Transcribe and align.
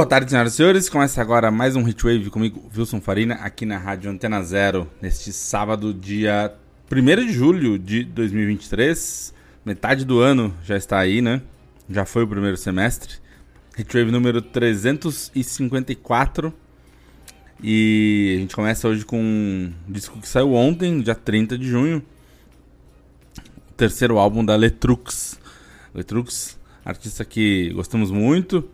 Boa 0.00 0.08
tarde, 0.08 0.30
senhoras 0.30 0.54
e 0.54 0.56
senhores. 0.56 0.88
Começa 0.88 1.20
agora 1.20 1.50
mais 1.50 1.76
um 1.76 1.86
Hitwave 1.86 2.30
comigo, 2.30 2.70
Wilson 2.74 3.02
Farina, 3.02 3.34
aqui 3.34 3.66
na 3.66 3.76
Rádio 3.76 4.10
Antena 4.10 4.42
Zero, 4.42 4.88
neste 4.98 5.30
sábado, 5.30 5.92
dia 5.92 6.54
1 6.90 7.26
de 7.26 7.30
julho 7.30 7.78
de 7.78 8.04
2023. 8.04 9.34
Metade 9.62 10.06
do 10.06 10.18
ano 10.18 10.54
já 10.64 10.74
está 10.74 10.98
aí, 10.98 11.20
né? 11.20 11.42
Já 11.86 12.06
foi 12.06 12.24
o 12.24 12.26
primeiro 12.26 12.56
semestre. 12.56 13.16
Hitwave 13.78 14.10
número 14.10 14.40
354. 14.40 16.50
E 17.62 18.36
a 18.36 18.38
gente 18.40 18.56
começa 18.56 18.88
hoje 18.88 19.04
com 19.04 19.20
um 19.20 19.70
disco 19.86 20.18
que 20.18 20.26
saiu 20.26 20.54
ontem, 20.54 21.02
dia 21.02 21.14
30 21.14 21.58
de 21.58 21.68
junho. 21.68 22.02
O 23.68 23.72
terceiro 23.76 24.16
álbum 24.16 24.42
da 24.42 24.56
Letrux. 24.56 25.38
Letrux, 25.94 26.58
artista 26.86 27.22
que 27.22 27.70
gostamos 27.74 28.10
muito 28.10 28.66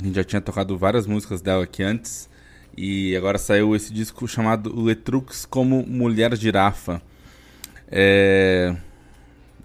a 0.00 0.04
gente 0.04 0.14
já 0.14 0.24
tinha 0.24 0.40
tocado 0.40 0.76
várias 0.78 1.06
músicas 1.06 1.42
dela 1.42 1.64
aqui 1.64 1.82
antes. 1.82 2.28
E 2.76 3.14
agora 3.16 3.36
saiu 3.36 3.76
esse 3.76 3.92
disco 3.92 4.26
chamado 4.26 4.74
Letrux 4.82 5.44
como 5.44 5.84
Mulher 5.86 6.34
Girafa. 6.36 7.02
É, 7.90 8.74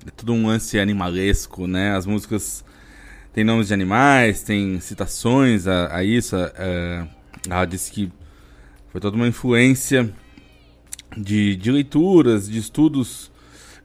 é 0.05 0.11
tudo 0.11 0.33
um 0.33 0.47
lance 0.47 0.77
animalesco, 0.77 1.67
né? 1.67 1.95
As 1.95 2.05
músicas 2.05 2.66
têm 3.31 3.44
nomes 3.44 3.67
de 3.67 3.73
animais, 3.73 4.44
tem 4.44 4.80
citações 4.81 5.67
a, 5.67 5.95
a 5.95 6.03
isso. 6.03 6.36
A, 6.36 7.08
ela 7.49 7.66
disse 7.66 7.92
que 7.92 8.11
foi 8.92 8.99
toda 8.99 9.16
uma 9.16 9.27
influência 9.27 10.11
de, 11.16 11.55
de 11.55 11.72
leituras, 11.72 12.49
de 12.49 12.59
estudos 12.59 13.31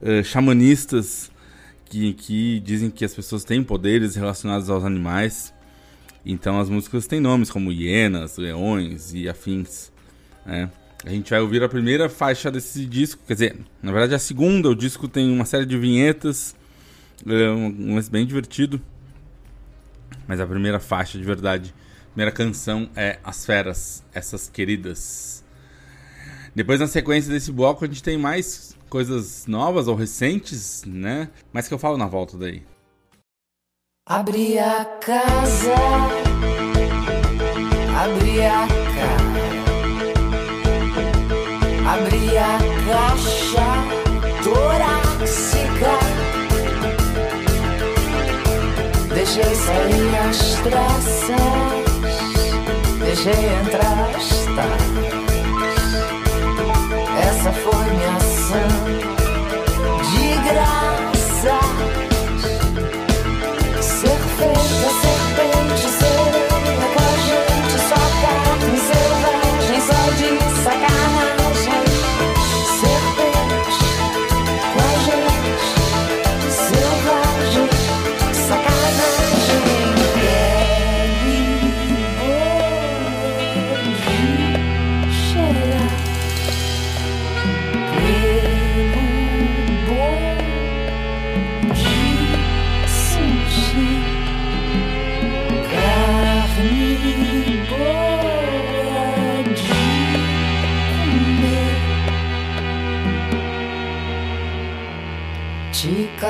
uh, 0.01 0.23
xamanistas 0.23 1.31
que, 1.85 2.13
que 2.13 2.59
dizem 2.59 2.89
que 2.89 3.05
as 3.05 3.13
pessoas 3.13 3.43
têm 3.43 3.63
poderes 3.63 4.15
relacionados 4.15 4.69
aos 4.69 4.83
animais. 4.83 5.53
Então 6.25 6.59
as 6.59 6.69
músicas 6.69 7.07
têm 7.07 7.19
nomes 7.19 7.49
como 7.49 7.71
hienas, 7.71 8.37
leões 8.37 9.13
e 9.13 9.27
afins. 9.27 9.91
Né? 10.45 10.69
A 11.03 11.09
gente 11.09 11.29
vai 11.31 11.39
ouvir 11.39 11.63
a 11.63 11.69
primeira 11.69 12.07
faixa 12.07 12.51
desse 12.51 12.85
disco, 12.85 13.23
quer 13.25 13.33
dizer, 13.33 13.59
na 13.81 13.91
verdade 13.91 14.13
a 14.13 14.19
segunda, 14.19 14.69
o 14.69 14.75
disco 14.75 15.07
tem 15.07 15.31
uma 15.31 15.45
série 15.45 15.65
de 15.65 15.77
vinhetas, 15.77 16.55
é 17.25 17.49
um, 17.49 17.99
bem 18.11 18.25
divertido. 18.25 18.79
Mas 20.27 20.39
a 20.39 20.45
primeira 20.45 20.79
faixa 20.79 21.17
de 21.17 21.23
verdade, 21.23 21.73
a 22.05 22.09
primeira 22.09 22.31
canção 22.31 22.89
é 22.95 23.17
As 23.23 23.45
Feras, 23.45 24.03
essas 24.13 24.47
queridas. 24.47 25.43
Depois 26.53 26.79
na 26.79 26.87
sequência 26.87 27.31
desse 27.31 27.51
bloco 27.51 27.83
a 27.83 27.87
gente 27.87 28.03
tem 28.03 28.17
mais 28.17 28.75
coisas 28.87 29.47
novas 29.47 29.87
ou 29.87 29.95
recentes, 29.95 30.83
né? 30.85 31.29
Mas 31.51 31.67
que 31.67 31.73
eu 31.73 31.79
falo 31.79 31.97
na 31.97 32.05
volta 32.05 32.37
daí. 32.37 32.61
Abri 34.13 34.59
a 34.59 34.83
casa, 34.99 35.73
abri 37.95 38.41
a 38.43 38.67
cara, 38.97 39.45
abri 41.93 42.37
a 42.37 42.59
caixa. 42.87 43.69
Torácica, 44.43 45.95
deixei 49.13 49.55
sair 49.55 50.13
as 50.27 50.39
traças, 50.59 51.39
deixei 52.99 53.45
entrar 53.61 54.09
as 54.13 54.27
taras. 54.57 54.91
Essa 57.29 57.51
foi 57.53 57.85
minha 57.95 58.13
ação 58.17 59.10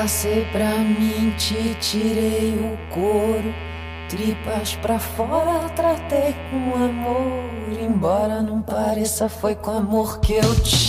Cacei 0.02 0.44
pra 0.50 0.66
mim, 0.78 1.32
te 1.38 1.76
tirei 1.80 2.58
o 2.58 2.76
couro, 2.92 3.54
tripas 4.08 4.74
pra 4.82 4.98
fora, 4.98 5.68
tratei 5.76 6.34
com 6.50 6.74
amor. 6.74 7.44
Embora 7.80 8.42
não 8.42 8.60
pareça, 8.60 9.28
foi 9.28 9.54
com 9.54 9.70
amor 9.70 10.18
que 10.18 10.32
eu 10.32 10.54
te 10.56 10.88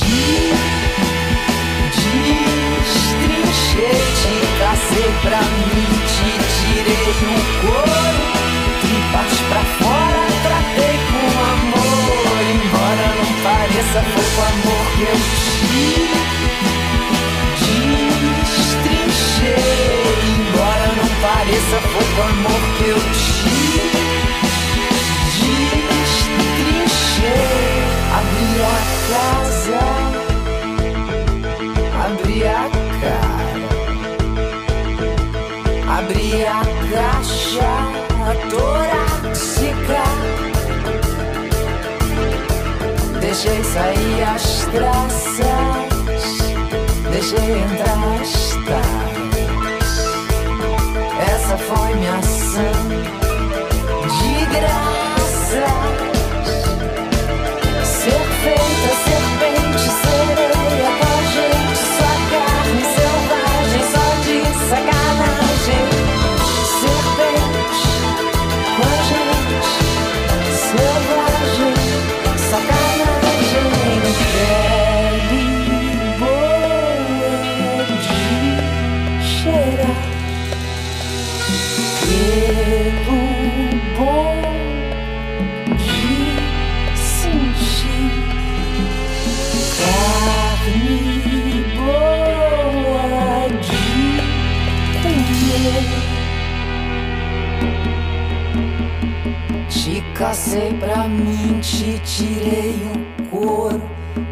destrinchei. 2.79 4.01
Te 4.17 4.33
cacei 4.57 5.11
pra 5.21 5.41
mim, 5.43 5.85
te 6.09 6.31
tirei 6.57 7.05
o 7.05 7.37
couro, 7.61 8.17
tripas 8.81 9.33
pra 9.47 9.63
fora, 9.77 10.25
tratei 10.41 10.97
com 11.11 11.29
amor. 11.53 12.41
Embora 12.49 13.07
não 13.19 13.29
pareça, 13.43 14.01
foi 14.01 14.25
com 14.35 14.41
amor 14.41 14.85
que 14.95 15.03
eu 15.03 15.17
te 15.17 15.53
pareça, 21.63 21.79
foi 21.87 22.03
o 22.03 22.21
amor 22.23 22.61
que 22.77 22.85
eu 22.89 22.99
te 22.99 23.43
destrinchei. 25.99 27.23
Abri 28.17 28.49
a 28.61 28.77
casa, 29.09 29.83
abri 32.05 32.39
a 32.45 32.69
cara, 33.01 33.67
abri 35.97 36.29
a 36.45 36.61
caixa 36.91 37.73
torácica. 38.49 40.03
Deixei 43.19 43.61
sair 43.63 44.23
as 44.35 44.45
traças 44.65 45.83
deixei 47.11 47.51
entrar 47.51 48.21
as 48.21 48.33
taras. 48.65 49.02
Essa 51.93 51.99
foi 51.99 51.99
minha 51.99 52.17
ação 52.17 52.89
de 54.09 54.45
graça. 54.57 54.93
Cacei 100.13 100.73
pra 100.73 101.07
mim, 101.07 101.59
te 101.61 101.99
tirei 101.99 102.75
o 102.93 103.23
couro. 103.29 103.81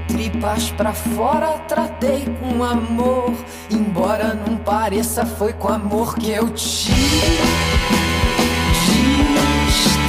Tripas 0.07 0.69
pra 0.71 0.93
fora, 0.93 1.57
tratei 1.67 2.25
com 2.39 2.63
amor. 2.63 3.33
Embora 3.69 4.33
não 4.33 4.57
pareça, 4.57 5.25
foi 5.25 5.53
com 5.53 5.69
amor 5.69 6.15
que 6.15 6.31
eu 6.31 6.49
te 6.49 6.91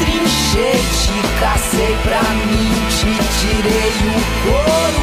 destrinchei. 0.02 0.72
Te 0.72 1.22
cacei 1.40 1.96
pra 2.04 2.22
mim, 2.22 2.72
te 2.90 3.12
tirei 3.40 3.92
o 4.08 4.20
couro. 4.44 5.00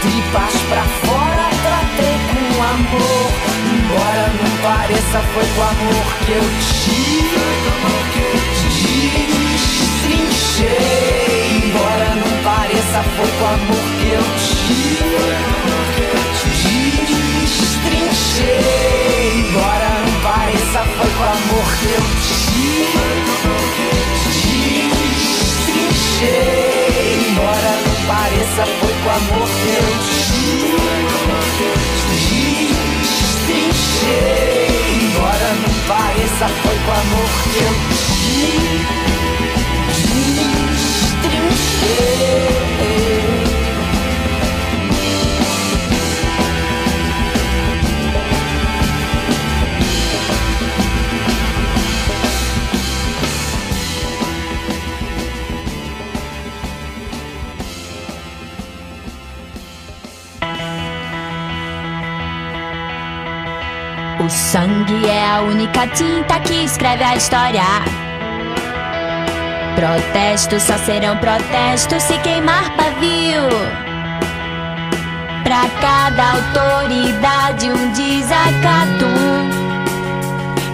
Tripas 0.00 0.54
pra 0.68 0.84
fora, 1.04 1.46
tratei 1.62 2.16
com 2.30 2.62
amor. 2.62 3.30
Embora 3.74 4.24
não 4.40 4.50
pareça, 4.62 5.18
foi 5.32 5.46
com 5.54 5.62
amor 5.62 6.06
que 6.24 6.32
eu 6.32 6.42
te 6.42 6.74
destrinchei. 10.54 11.66
Embora 11.66 12.08
não 12.14 12.30
pareça, 12.42 13.02
foi 13.16 13.30
com 13.38 13.44
amor 13.44 13.86
que 14.00 14.08
eu 14.08 14.22
te 14.38 14.64
destrinchei. 17.74 18.54
Embora 19.40 19.90
não 20.06 20.14
pareça, 20.22 20.80
foi 20.96 21.10
com 21.10 21.24
amor 21.24 21.68
que 21.78 21.86
eu 21.86 22.04
te 22.22 22.38
destrinchei. 25.64 26.44
Embora 27.30 27.72
não 27.84 27.96
pareça, 28.06 28.62
foi 28.80 28.94
com 29.02 29.10
amor 29.10 29.48
que 29.48 29.68
eu 29.68 29.90
te 30.06 30.44
destrinchei. 33.54 34.22
Embora 35.02 35.48
não 35.62 35.74
pareça, 35.88 36.46
foi 36.62 36.76
com 36.78 36.92
amor 36.92 37.30
que 37.42 37.58
eu 37.58 37.74
te. 38.98 39.03
O 64.24 64.30
sangue 64.30 65.06
é 65.06 65.26
a 65.26 65.42
única 65.42 65.86
tinta 65.88 66.40
que 66.40 66.64
escreve 66.64 67.04
a 67.04 67.14
história. 67.14 68.03
Protestos 69.74 70.62
só 70.62 70.78
serão 70.78 71.16
protestos 71.16 72.02
se 72.04 72.16
queimar 72.18 72.76
pavio. 72.76 73.48
Pra 75.42 75.68
cada 75.80 76.32
autoridade 76.32 77.70
um 77.70 77.92
desacato. 77.92 79.04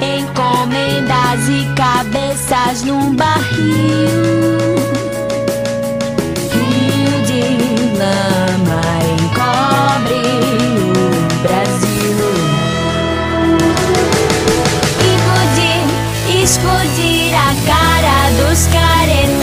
Encomendas 0.03 1.49
e 1.49 1.67
cabeças 1.75 2.83
num 2.85 3.15
barril. 3.15 4.77
Rio 6.53 7.23
de 7.27 7.43
lama 7.97 8.83
encobre 9.19 10.23
o 10.77 11.43
Brasil. 11.43 12.19
Implodir, 15.11 16.43
explodir 16.43 17.10
a 18.61 18.69
cara 18.69 19.40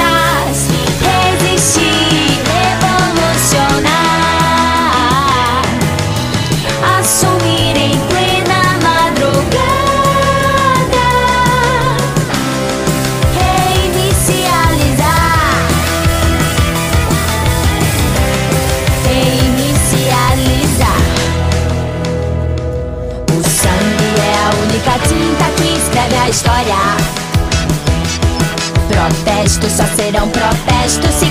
protestos 30.88 31.19
se 31.19 31.26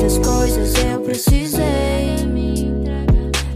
Muitas 0.00 0.18
coisas 0.26 0.74
eu 0.82 1.00
precisei 1.00 2.16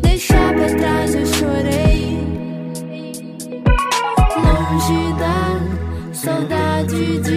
Deixar 0.03 0.53
pra 0.55 0.67
trás 0.67 1.15
eu 1.15 1.25
chorei. 1.25 2.19
Longe 4.37 5.15
da 5.19 6.13
saudade 6.13 7.19
de 7.21 7.34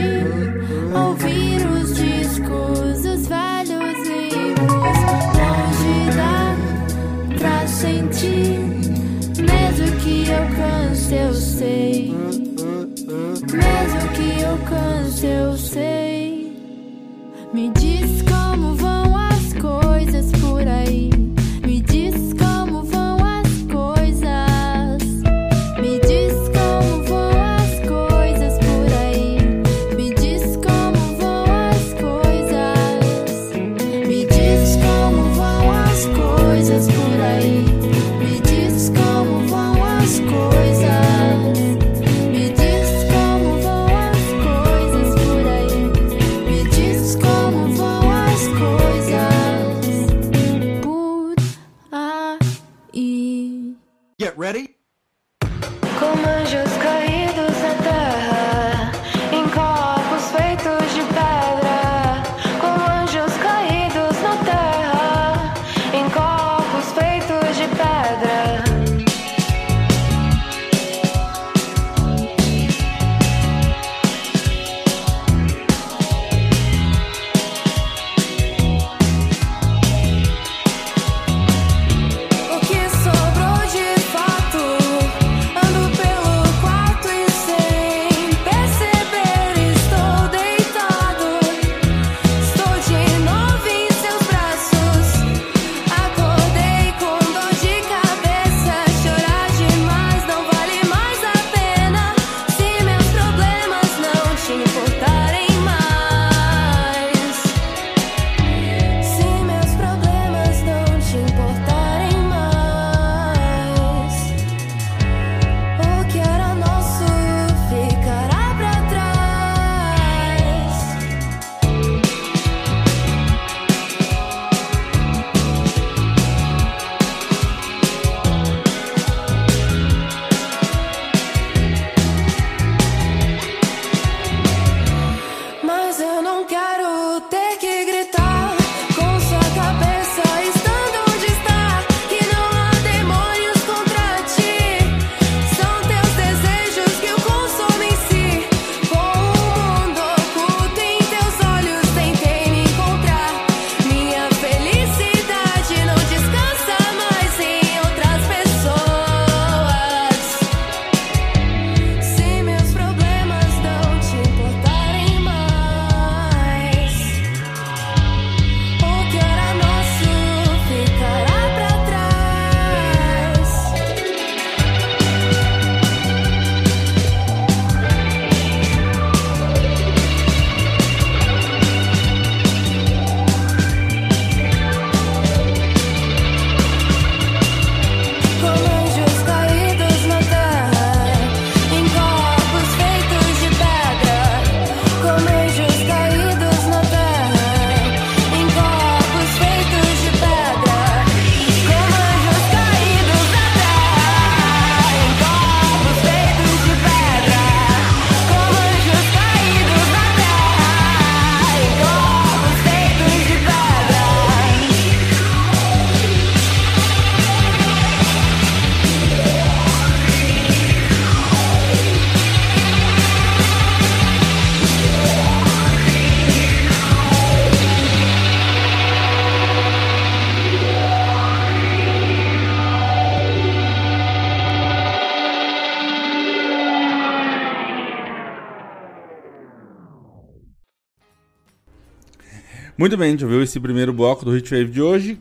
Muito 242.77 242.95
bem, 242.95 243.07
a 243.07 243.11
gente 243.11 243.23
ouviu 243.25 243.41
esse 243.41 243.59
primeiro 243.59 243.91
bloco 243.91 244.23
do 244.23 244.29
Hit 244.29 244.51
Wave 244.51 244.69
de 244.69 244.79
hoje. 244.83 245.19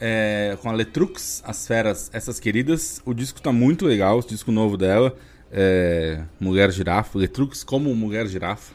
é, 0.00 0.58
com 0.60 0.68
a 0.68 0.72
Letrux, 0.72 1.40
As 1.46 1.64
Feras, 1.64 2.10
Essas 2.12 2.40
Queridas. 2.40 3.00
O 3.04 3.14
disco 3.14 3.40
tá 3.40 3.52
muito 3.52 3.86
legal, 3.86 4.18
o 4.18 4.26
disco 4.26 4.50
novo 4.50 4.76
dela. 4.76 5.16
é, 5.52 6.24
Mulher 6.40 6.72
Girafa, 6.72 7.16
Letrux 7.16 7.62
como 7.62 7.94
Mulher 7.94 8.26
Girafa. 8.26 8.74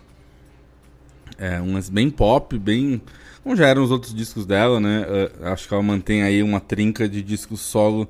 É, 1.38 1.60
umas 1.60 1.90
bem 1.90 2.10
pop, 2.10 2.58
bem. 2.58 3.02
Como 3.44 3.58
já 3.58 3.68
eram 3.68 3.84
os 3.84 3.92
outros 3.92 4.14
discos 4.14 4.46
dela, 4.46 4.80
né? 4.80 5.06
é, 5.06 5.48
acho 5.50 5.68
que 5.68 5.74
ela 5.74 5.84
mantém 5.84 6.24
aí 6.24 6.42
uma 6.42 6.62
trinca 6.62 7.10
de 7.10 7.22
discos 7.22 7.60
solo 7.60 8.08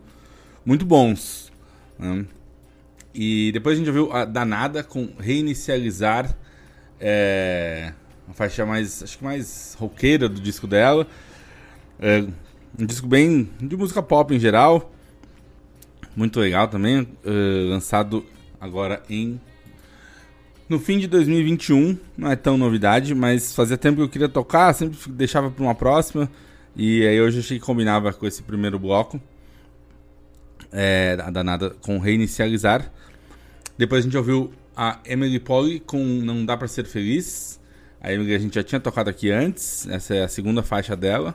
muito 0.64 0.86
bons. 0.86 1.52
né? 1.98 2.24
E 3.16 3.52
depois 3.52 3.76
a 3.76 3.80
gente 3.80 3.88
ouviu 3.88 4.14
a 4.14 4.26
Danada 4.26 4.84
com 4.84 5.10
Reinicializar. 5.18 6.38
É, 7.00 7.94
uma 8.34 8.36
faixa 8.36 8.66
mais, 8.66 9.04
acho 9.04 9.18
que 9.20 9.24
mais 9.24 9.78
roqueira 9.80 10.28
do 10.28 10.42
disco 10.42 10.66
dela. 10.66 11.08
É, 12.00 12.26
um 12.78 12.86
disco 12.86 13.08
bem 13.08 13.50
de 13.62 13.78
música 13.78 14.02
pop 14.02 14.34
em 14.34 14.40
geral. 14.40 14.92
Muito 16.16 16.40
legal 16.40 16.68
também. 16.68 17.08
é, 17.24 17.70
lançado 17.70 18.26
agora 18.60 19.04
em. 19.10 19.40
No 20.68 20.80
fim 20.80 20.98
de 20.98 21.08
2021. 21.08 21.98
Não 22.18 22.32
é 22.32 22.36
tão 22.36 22.58
novidade, 22.58 23.14
mas 23.14 23.54
fazia 23.56 23.78
tempo 23.78 23.98
que 23.98 24.04
eu 24.04 24.10
queria 24.10 24.30
tocar, 24.30 24.74
sempre 24.74 24.98
deixava 25.12 25.52
para 25.52 25.64
uma 25.64 25.76
próxima. 25.76 26.30
E 26.76 27.06
aí 27.06 27.22
hoje 27.22 27.40
achei 27.40 27.60
que 27.60 27.66
combinava 27.66 28.12
com 28.12 28.26
esse 28.26 28.42
primeiro 28.42 28.80
bloco. 28.80 29.22
É, 30.72 31.16
a 31.22 31.30
danada 31.30 31.70
com 31.82 32.00
reinicializar. 32.00 32.92
Depois 33.78 34.04
a 34.04 34.04
gente 34.06 34.18
ouviu 34.18 34.52
a 34.76 35.00
Emily 35.06 35.40
Polly 35.40 35.80
com 35.80 36.04
Não 36.04 36.44
Dá 36.44 36.58
Pra 36.58 36.68
Ser 36.68 36.86
Feliz. 36.86 37.62
A 38.04 38.12
Emily 38.12 38.36
a 38.36 38.38
gente 38.38 38.56
já 38.56 38.64
tinha 38.64 38.82
tocado 38.82 39.10
aqui 39.10 39.32
antes, 39.32 39.88
essa 39.88 40.14
é 40.14 40.24
a 40.26 40.28
segunda 40.28 40.62
faixa 40.62 40.94
dela. 40.94 41.34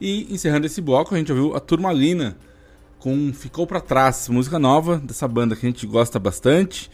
E 0.00 0.32
encerrando 0.32 0.64
esse 0.64 0.80
bloco, 0.80 1.12
a 1.12 1.18
gente 1.18 1.32
ouviu 1.32 1.56
a 1.56 1.58
Turmalina 1.58 2.36
com 3.00 3.32
Ficou 3.32 3.66
Pra 3.66 3.80
Trás, 3.80 4.28
música 4.28 4.56
nova 4.56 4.98
dessa 4.98 5.26
banda 5.26 5.56
que 5.56 5.66
a 5.66 5.68
gente 5.68 5.84
gosta 5.88 6.16
bastante. 6.20 6.88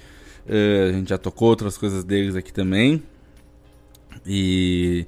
Uh, 0.47 0.89
a 0.89 0.93
gente 0.93 1.11
já 1.11 1.19
tocou 1.19 1.49
outras 1.49 1.77
coisas 1.77 2.05
deles 2.05 2.35
aqui 2.35 2.51
também. 2.51 3.03
E. 4.25 5.07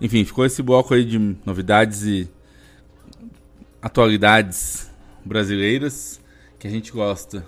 Enfim, 0.00 0.24
ficou 0.24 0.46
esse 0.46 0.62
bloco 0.62 0.94
aí 0.94 1.04
de 1.04 1.18
novidades 1.44 2.04
e 2.04 2.26
atualidades 3.82 4.90
brasileiras 5.22 6.18
que 6.58 6.66
a 6.66 6.70
gente 6.70 6.90
gosta. 6.90 7.44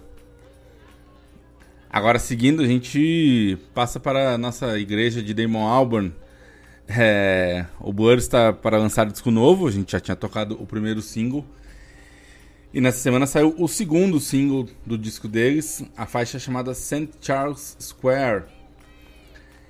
Agora, 1.93 2.19
seguindo, 2.19 2.63
a 2.63 2.67
gente 2.67 3.59
passa 3.75 4.01
para 4.01 4.33
a 4.33 4.39
nossa 4.39 4.79
igreja 4.79 5.23
de 5.23 5.35
Damon 5.35 5.67
Albarn. 5.67 6.11
É, 6.89 7.67
o 7.79 7.93
Blur 7.93 8.17
está 8.17 8.51
para 8.51 8.79
lançar 8.79 9.05
disco 9.05 9.31
novo, 9.31 9.69
a 9.69 9.71
gente 9.71 9.93
já 9.93 10.01
tinha 10.01 10.17
tocado 10.17 10.57
o 10.59 10.67
primeiro 10.67 11.03
single. 11.03 11.45
E 12.73 12.81
nessa 12.81 12.97
semana 12.97 13.27
saiu 13.27 13.55
o 13.59 13.69
segundo 13.69 14.19
single 14.21 14.67
do 14.87 14.97
disco 14.97 15.29
deles, 15.29 15.85
a 15.95 16.07
faixa 16.07 16.39
chamada 16.39 16.73
St. 16.73 17.11
Charles 17.21 17.77
Square. 17.79 18.45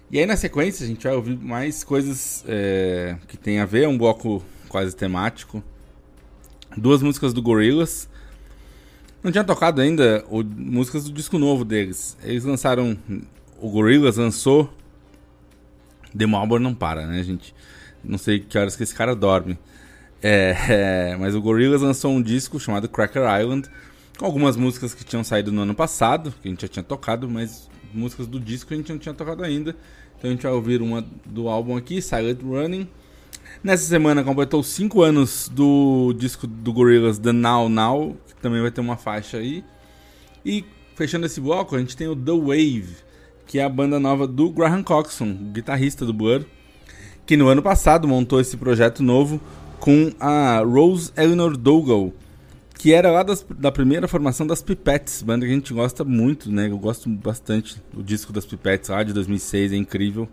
E 0.09 0.21
aí 0.21 0.25
na 0.25 0.37
sequência 0.37 0.85
a 0.85 0.89
gente 0.89 1.03
vai 1.03 1.17
ouvir 1.17 1.37
mais 1.37 1.83
coisas 1.83 2.45
é, 2.47 3.17
que 3.27 3.37
tem 3.37 3.59
a 3.59 3.67
ver, 3.67 3.83
é 3.83 3.89
um 3.89 3.99
bloco 3.99 4.45
quase 4.69 4.95
temático. 4.95 5.61
Duas 6.77 7.03
músicas 7.03 7.33
do 7.33 7.43
Gorillaz. 7.43 8.09
Não 9.23 9.31
tinha 9.31 9.45
tocado 9.45 9.81
ainda 9.81 10.25
o, 10.29 10.43
músicas 10.43 11.05
do 11.05 11.13
disco 11.13 11.39
novo 11.39 11.65
deles. 11.65 12.17
Eles 12.23 12.45
lançaram. 12.45 12.99
O 13.61 13.71
Gorillaz 13.71 14.17
lançou. 14.17 14.73
Demo 16.13 16.37
Albor 16.37 16.61
não 16.61 16.75
para, 16.75 17.07
né, 17.07 17.23
gente? 17.23 17.55
Não 18.05 18.19
sei 18.19 18.41
que 18.41 18.59
horas 18.59 18.75
que 18.75 18.83
esse 18.83 18.95
cara 18.95 19.15
dorme. 19.15 19.57
É, 20.21 20.57
é, 21.13 21.17
mas 21.17 21.35
o 21.35 21.41
Gorillaz 21.41 21.83
lançou 21.83 22.13
um 22.13 22.21
disco 22.21 22.59
chamado 22.59 22.89
Cracker 22.89 23.23
Island. 23.41 23.69
Com 24.19 24.27
algumas 24.27 24.57
músicas 24.57 24.93
que 24.93 25.05
tinham 25.05 25.25
saído 25.25 25.53
no 25.53 25.63
ano 25.63 25.75
passado, 25.75 26.35
que 26.43 26.49
a 26.49 26.51
gente 26.51 26.63
já 26.63 26.69
tinha 26.69 26.83
tocado, 26.83 27.29
mas 27.29 27.69
músicas 27.95 28.27
do 28.27 28.39
disco 28.39 28.75
a 28.75 28.77
gente 28.77 28.91
não 28.93 28.99
tinha 28.99 29.15
tocado 29.15 29.45
ainda. 29.45 29.75
Então 30.19 30.31
a 30.31 30.33
gente 30.33 30.43
vai 30.43 30.53
ouvir 30.53 30.83
uma 30.83 31.05
do 31.25 31.49
álbum 31.49 31.77
aqui, 31.77 32.03
Silent 32.03 32.41
Running. 32.43 32.89
Nessa 33.63 33.85
semana 33.85 34.25
completou 34.25 34.63
5 34.63 35.03
anos 35.03 35.49
do 35.53 36.13
disco 36.17 36.47
do 36.47 36.73
Gorillaz 36.73 37.19
The 37.19 37.33
Now 37.33 37.69
Now, 37.69 38.17
também 38.43 38.61
vai 38.61 38.71
ter 38.71 38.81
uma 38.81 38.97
faixa 38.97 39.39
aí. 39.39 39.65
E 40.45 40.65
fechando 40.95 41.25
esse 41.25 41.41
bloco, 41.41 41.75
a 41.75 41.79
gente 41.79 41.97
tem 41.97 42.09
o 42.09 42.17
The 42.17 42.33
Wave, 42.33 42.97
que 43.47 43.59
é 43.59 43.65
a 43.65 43.69
banda 43.69 43.99
nova 43.99 44.27
do 44.27 44.51
Graham 44.51 44.83
Coxon, 44.83 45.33
guitarrista 45.53 46.05
do 46.05 46.13
Blur, 46.13 46.45
que 47.25 47.37
no 47.37 47.49
ano 47.49 47.63
passado 47.63 48.07
montou 48.09 48.41
esse 48.41 48.57
projeto 48.57 49.03
novo 49.03 49.41
com 49.79 50.13
a 50.21 50.59
Rose 50.59 51.13
Eleanor 51.17 51.57
Dougal, 51.57 52.13
que 52.79 52.93
era 52.93 53.11
lá 53.11 53.23
das, 53.23 53.45
da 53.59 53.71
primeira 53.71 54.09
formação 54.09 54.47
das 54.47 54.61
Pipettes, 54.61 55.23
banda 55.23 55.47
que 55.47 55.53
a 55.53 55.55
gente 55.55 55.73
gosta 55.73 56.05
muito, 56.05 56.51
né? 56.51 56.69
Eu 56.69 56.79
gosto 56.79 57.09
bastante 57.09 57.81
do 57.93 58.03
disco 58.03 58.33
das 58.33 58.45
Pipettes 58.45 58.91
lá 58.91 59.03
de 59.03 59.13
2006, 59.13 59.73
é 59.73 59.77
incrível. 59.77 60.29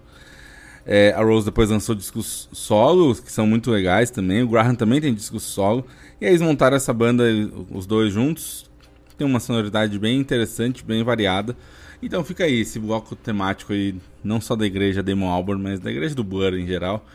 É, 0.85 1.13
a 1.15 1.21
Rose 1.23 1.45
depois 1.45 1.69
lançou 1.69 1.93
discos 1.93 2.49
solos, 2.51 3.19
que 3.19 3.31
são 3.31 3.45
muito 3.45 3.69
legais 3.69 4.09
também. 4.09 4.41
O 4.41 4.47
Graham 4.47 4.75
também 4.75 4.99
tem 4.99 5.13
discos 5.13 5.43
solo. 5.43 5.85
E 6.19 6.25
aí 6.25 6.31
eles 6.31 6.41
montaram 6.41 6.75
essa 6.75 6.93
banda, 6.93 7.23
os 7.71 7.85
dois 7.85 8.13
juntos. 8.13 8.69
Tem 9.17 9.27
uma 9.27 9.39
sonoridade 9.39 9.97
bem 9.99 10.19
interessante, 10.19 10.83
bem 10.83 11.03
variada. 11.03 11.55
Então 12.01 12.23
fica 12.23 12.45
aí 12.45 12.61
esse 12.61 12.79
bloco 12.79 13.15
temático 13.15 13.73
aí, 13.73 13.95
não 14.23 14.39
só 14.39 14.55
da 14.55 14.65
igreja 14.65 15.03
Damon 15.03 15.29
Albarn, 15.29 15.61
mas 15.61 15.79
da 15.79 15.91
igreja 15.91 16.15
do 16.15 16.23
Blur 16.23 16.53
em 16.53 16.65
geral. 16.65 17.05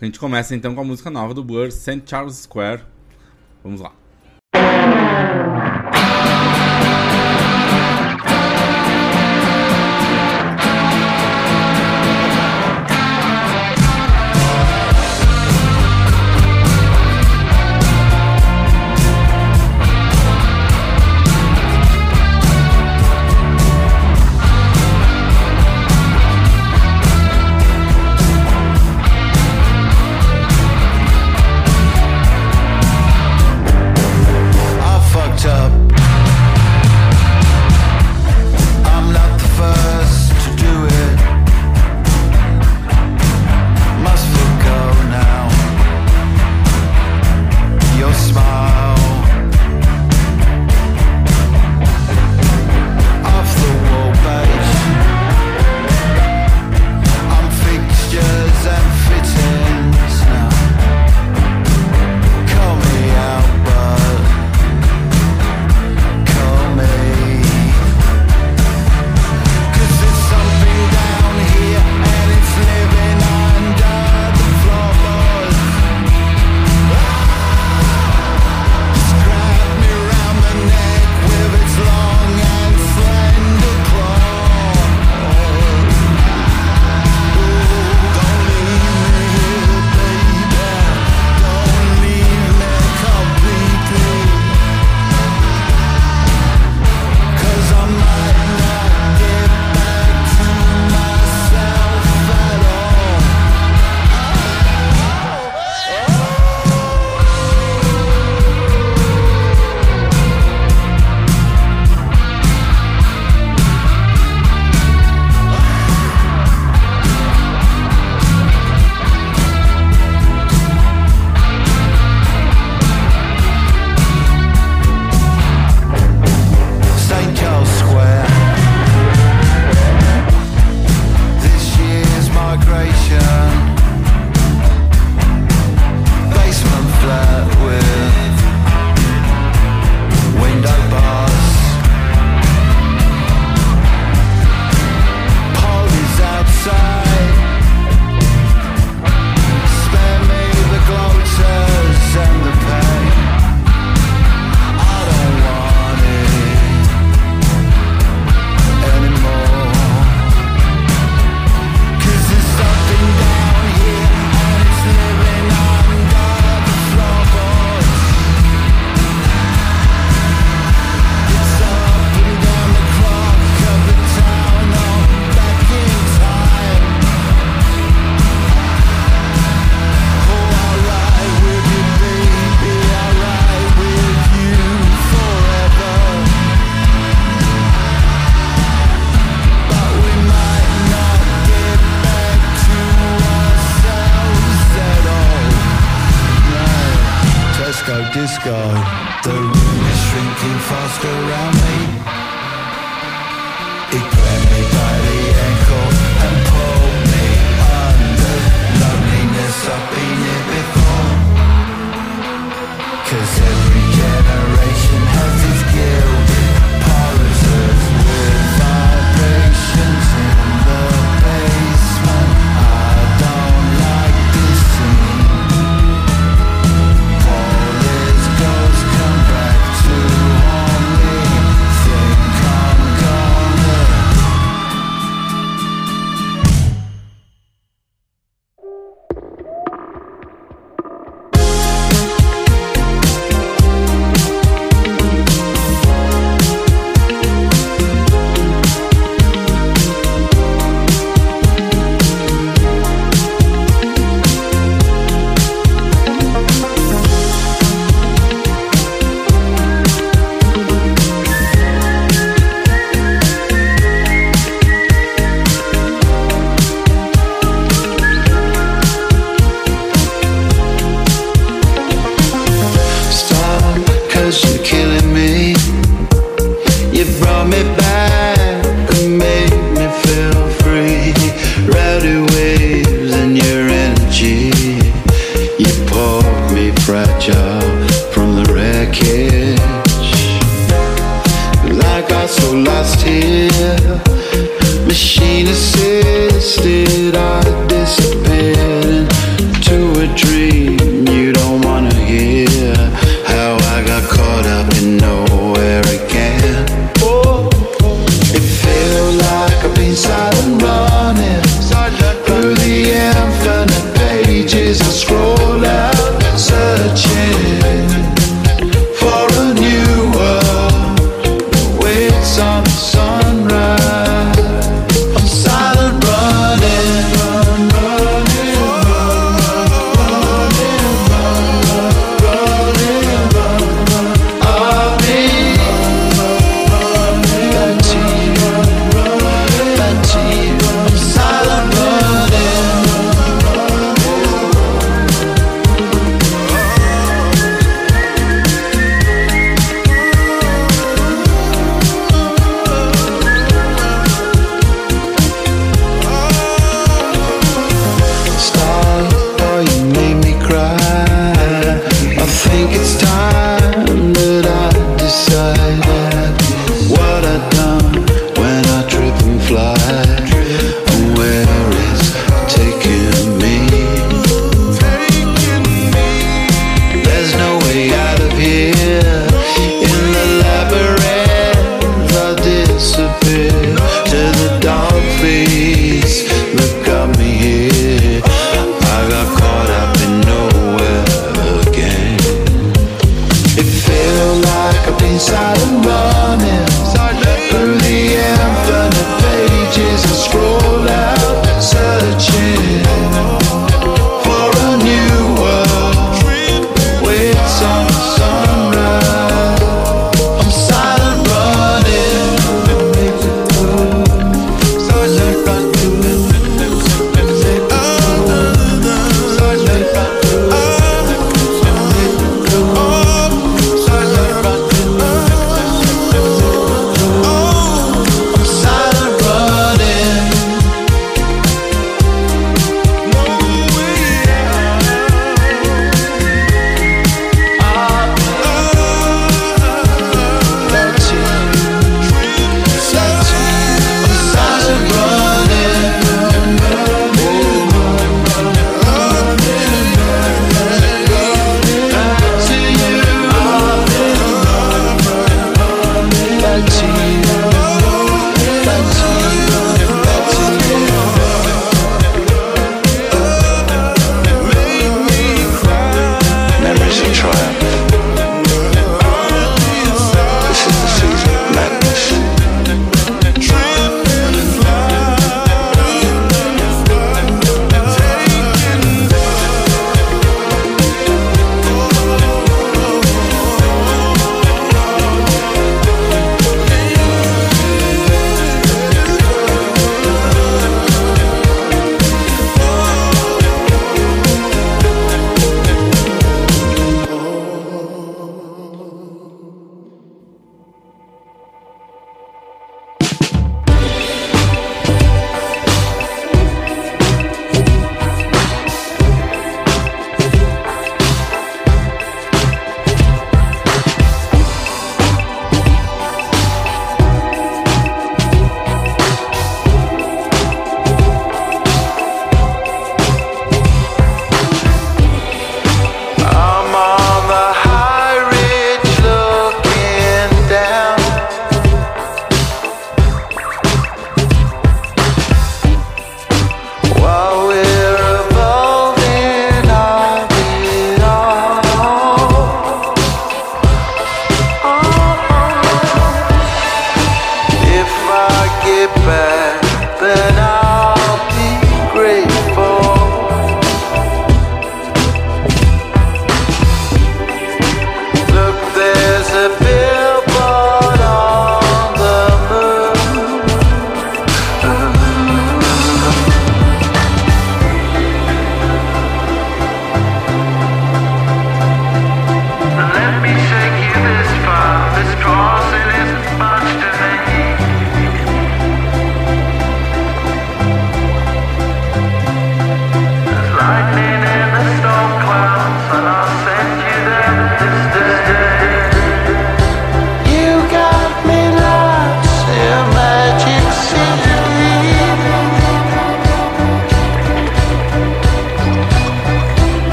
A 0.00 0.04
gente 0.04 0.18
começa 0.18 0.54
então 0.54 0.74
com 0.74 0.80
a 0.80 0.84
música 0.84 1.10
nova 1.10 1.34
do 1.34 1.42
Blur, 1.42 1.70
St. 1.72 2.02
Charles 2.06 2.36
Square. 2.36 2.82
Vamos 3.62 3.80
lá. 3.80 3.92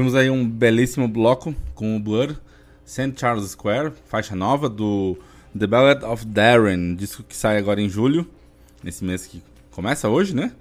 Ouvimos 0.00 0.14
aí 0.14 0.30
um 0.30 0.48
belíssimo 0.48 1.06
bloco 1.06 1.54
com 1.74 1.94
o 1.94 2.00
Blur, 2.00 2.34
St. 2.86 3.12
Charles 3.14 3.50
Square, 3.50 3.92
faixa 4.06 4.34
nova 4.34 4.66
do 4.66 5.14
The 5.56 5.66
Ballad 5.66 6.02
of 6.06 6.24
Darren, 6.24 6.94
disco 6.94 7.22
que 7.22 7.36
sai 7.36 7.58
agora 7.58 7.82
em 7.82 7.88
julho, 7.90 8.26
nesse 8.82 9.04
mês 9.04 9.26
que 9.26 9.42
começa 9.70 10.08
hoje, 10.08 10.34
né? 10.34 10.52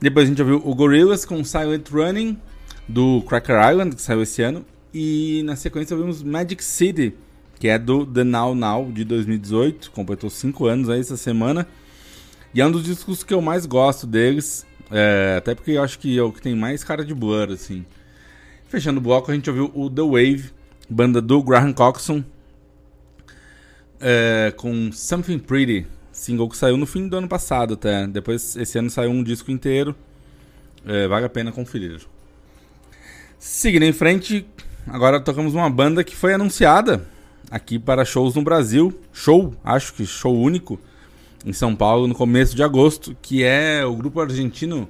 Depois 0.00 0.24
a 0.24 0.28
gente 0.30 0.40
ouviu 0.40 0.62
o 0.64 0.74
Gorillaz 0.74 1.26
com 1.26 1.44
Silent 1.44 1.86
Running, 1.90 2.38
do 2.88 3.20
Cracker 3.28 3.56
Island, 3.72 3.94
que 3.94 4.00
saiu 4.00 4.22
esse 4.22 4.40
ano. 4.40 4.64
E 4.94 5.42
na 5.44 5.54
sequência 5.54 5.94
ouvimos 5.94 6.22
Magic 6.22 6.64
City, 6.64 7.12
que 7.60 7.68
é 7.68 7.78
do 7.78 8.06
The 8.06 8.24
Now 8.24 8.54
Now, 8.54 8.90
de 8.90 9.04
2018, 9.04 9.90
completou 9.90 10.30
5 10.30 10.64
anos 10.64 10.88
aí 10.88 11.00
essa 11.00 11.18
semana. 11.18 11.68
E 12.54 12.62
é 12.62 12.66
um 12.66 12.70
dos 12.70 12.84
discos 12.84 13.22
que 13.22 13.34
eu 13.34 13.42
mais 13.42 13.66
gosto 13.66 14.06
deles, 14.06 14.64
é, 14.90 15.34
até 15.36 15.54
porque 15.54 15.72
eu 15.72 15.82
acho 15.82 15.98
que 15.98 16.18
é 16.18 16.22
o 16.22 16.32
que 16.32 16.40
tem 16.40 16.54
mais 16.54 16.82
cara 16.82 17.04
de 17.04 17.12
Blur, 17.12 17.50
assim. 17.52 17.84
Fechando 18.68 18.98
o 18.98 19.02
bloco, 19.02 19.30
a 19.30 19.34
gente 19.34 19.48
ouviu 19.48 19.70
o 19.74 19.88
The 19.88 20.02
Wave, 20.02 20.50
banda 20.90 21.22
do 21.22 21.40
Graham 21.40 21.72
Coxon, 21.72 22.24
é, 24.00 24.52
com 24.56 24.90
Something 24.92 25.38
Pretty, 25.38 25.86
single 26.10 26.48
que 26.48 26.56
saiu 26.56 26.76
no 26.76 26.84
fim 26.84 27.06
do 27.06 27.16
ano 27.16 27.28
passado 27.28 27.74
até. 27.74 28.08
Depois, 28.08 28.56
esse 28.56 28.76
ano 28.76 28.90
saiu 28.90 29.10
um 29.10 29.22
disco 29.22 29.52
inteiro. 29.52 29.94
É, 30.84 31.06
vale 31.06 31.26
a 31.26 31.28
pena 31.28 31.52
conferir. 31.52 32.00
Seguindo 33.38 33.84
em 33.84 33.92
frente, 33.92 34.44
agora 34.86 35.20
tocamos 35.20 35.54
uma 35.54 35.70
banda 35.70 36.02
que 36.02 36.16
foi 36.16 36.34
anunciada 36.34 37.06
aqui 37.48 37.78
para 37.78 38.04
shows 38.04 38.34
no 38.34 38.42
Brasil. 38.42 38.98
Show, 39.12 39.54
acho 39.62 39.94
que 39.94 40.04
show 40.04 40.36
único, 40.36 40.78
em 41.44 41.52
São 41.52 41.76
Paulo, 41.76 42.08
no 42.08 42.14
começo 42.14 42.56
de 42.56 42.64
agosto, 42.64 43.16
que 43.22 43.44
é 43.44 43.84
o 43.84 43.94
grupo 43.94 44.20
argentino 44.20 44.88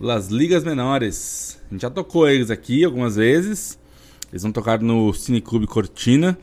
Las 0.00 0.28
Ligas 0.28 0.64
Menores. 0.64 1.60
A 1.68 1.74
gente 1.74 1.82
já 1.82 1.90
tocou 1.90 2.28
eles 2.28 2.50
aqui 2.50 2.84
algumas 2.84 3.16
vezes. 3.16 3.78
Eles 4.30 4.42
vão 4.42 4.52
tocar 4.52 4.80
no 4.80 5.12
Cineclube 5.12 5.66
Cortina. 5.66 6.36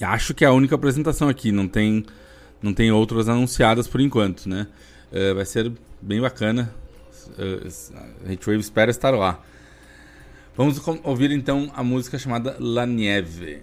E 0.00 0.04
acho 0.04 0.34
que 0.34 0.44
é 0.44 0.48
a 0.48 0.52
única 0.52 0.74
apresentação 0.74 1.28
aqui, 1.28 1.52
não 1.52 1.68
tem, 1.68 2.04
não 2.60 2.72
tem 2.74 2.90
outras 2.90 3.28
anunciadas 3.28 3.86
por 3.86 4.00
enquanto, 4.00 4.48
né? 4.48 4.66
Eh, 5.12 5.32
vai 5.34 5.44
ser 5.44 5.70
bem 6.00 6.20
bacana. 6.20 6.74
Eh, 7.38 7.68
a 8.26 8.32
Hitwave 8.32 8.60
espera 8.60 8.90
estar 8.90 9.10
lá. 9.10 9.40
Vamos 10.56 10.80
ouvir 11.02 11.30
então 11.30 11.70
a 11.74 11.84
música 11.84 12.18
chamada 12.18 12.56
La 12.58 12.86
Nieve. 12.86 13.62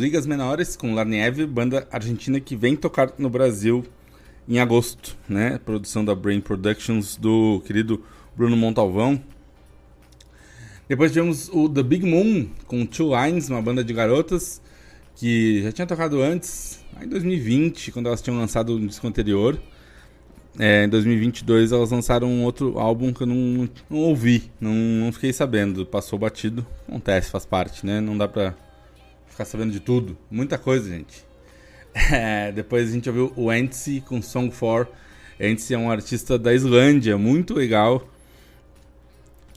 ligas 0.00 0.26
menores 0.26 0.76
com 0.76 0.94
Larnieve, 0.94 1.46
banda 1.46 1.86
argentina 1.92 2.40
que 2.40 2.56
vem 2.56 2.74
tocar 2.74 3.12
no 3.18 3.28
Brasil 3.28 3.84
em 4.48 4.58
agosto, 4.58 5.14
né? 5.28 5.60
Produção 5.62 6.02
da 6.02 6.14
Brain 6.14 6.40
Productions 6.40 7.16
do 7.16 7.60
querido 7.66 8.02
Bruno 8.34 8.56
Montalvão. 8.56 9.22
Depois 10.88 11.12
tivemos 11.12 11.50
o 11.52 11.68
The 11.68 11.82
Big 11.82 12.06
Moon 12.06 12.48
com 12.66 12.86
Two 12.86 13.10
Lines, 13.14 13.50
uma 13.50 13.60
banda 13.60 13.84
de 13.84 13.92
garotas 13.92 14.62
que 15.14 15.62
já 15.62 15.70
tinha 15.70 15.86
tocado 15.86 16.22
antes, 16.22 16.82
em 17.00 17.06
2020, 17.06 17.92
quando 17.92 18.06
elas 18.06 18.22
tinham 18.22 18.38
lançado 18.38 18.74
um 18.76 18.86
disco 18.86 19.06
anterior. 19.06 19.60
É, 20.58 20.84
em 20.84 20.88
2022 20.88 21.72
elas 21.72 21.90
lançaram 21.90 22.26
um 22.26 22.42
outro 22.42 22.78
álbum 22.78 23.12
que 23.12 23.22
eu 23.22 23.26
não, 23.26 23.68
não 23.88 23.98
ouvi, 23.98 24.50
não, 24.58 24.72
não 24.72 25.12
fiquei 25.12 25.32
sabendo, 25.32 25.84
passou 25.84 26.18
batido. 26.18 26.66
Acontece, 26.88 27.30
faz 27.30 27.44
parte, 27.44 27.84
né? 27.84 28.00
Não 28.00 28.16
dá 28.16 28.26
pra 28.26 28.54
ficar 29.30 29.44
sabendo 29.44 29.72
de 29.72 29.80
tudo. 29.80 30.16
Muita 30.30 30.58
coisa, 30.58 30.88
gente. 30.88 31.24
É, 32.12 32.52
depois 32.52 32.88
a 32.88 32.92
gente 32.92 33.08
ouviu 33.08 33.32
o 33.34 33.52
Entsy 33.52 34.00
com 34.00 34.22
Song 34.22 34.54
4. 34.56 34.92
Entsy 35.40 35.74
é 35.74 35.78
um 35.78 35.90
artista 35.90 36.38
da 36.38 36.54
Islândia, 36.54 37.18
muito 37.18 37.52
legal. 37.52 38.08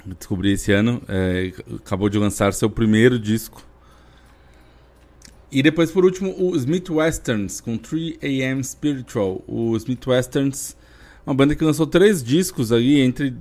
Descobri 0.04 0.54
esse 0.54 0.72
ano. 0.72 1.02
É, 1.08 1.54
acabou 1.76 2.10
de 2.10 2.18
lançar 2.18 2.52
seu 2.54 2.72
primeiro 2.72 3.20
disco. 3.20 3.64
E 5.52 5.62
depois, 5.62 5.92
por 5.92 6.04
último, 6.04 6.34
o 6.36 6.56
Smith 6.56 6.90
Westerns 6.90 7.62
com 7.62 7.78
3AM 7.78 8.64
Spiritual. 8.64 9.44
O 9.48 9.78
Smith 9.78 10.08
Westerns, 10.08 10.76
uma 11.24 11.36
banda 11.36 11.56
que 11.56 11.64
lançou 11.64 11.86
três 11.86 12.24
discos 12.24 12.72
ali 12.72 13.00
entre 13.00 13.36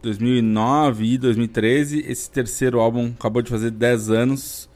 2009 0.00 1.04
e 1.04 1.18
2013. 1.18 2.04
Esse 2.08 2.30
terceiro 2.30 2.80
álbum 2.80 3.12
acabou 3.18 3.42
de 3.42 3.50
fazer 3.50 3.70
10 3.70 4.08
anos. 4.08 4.67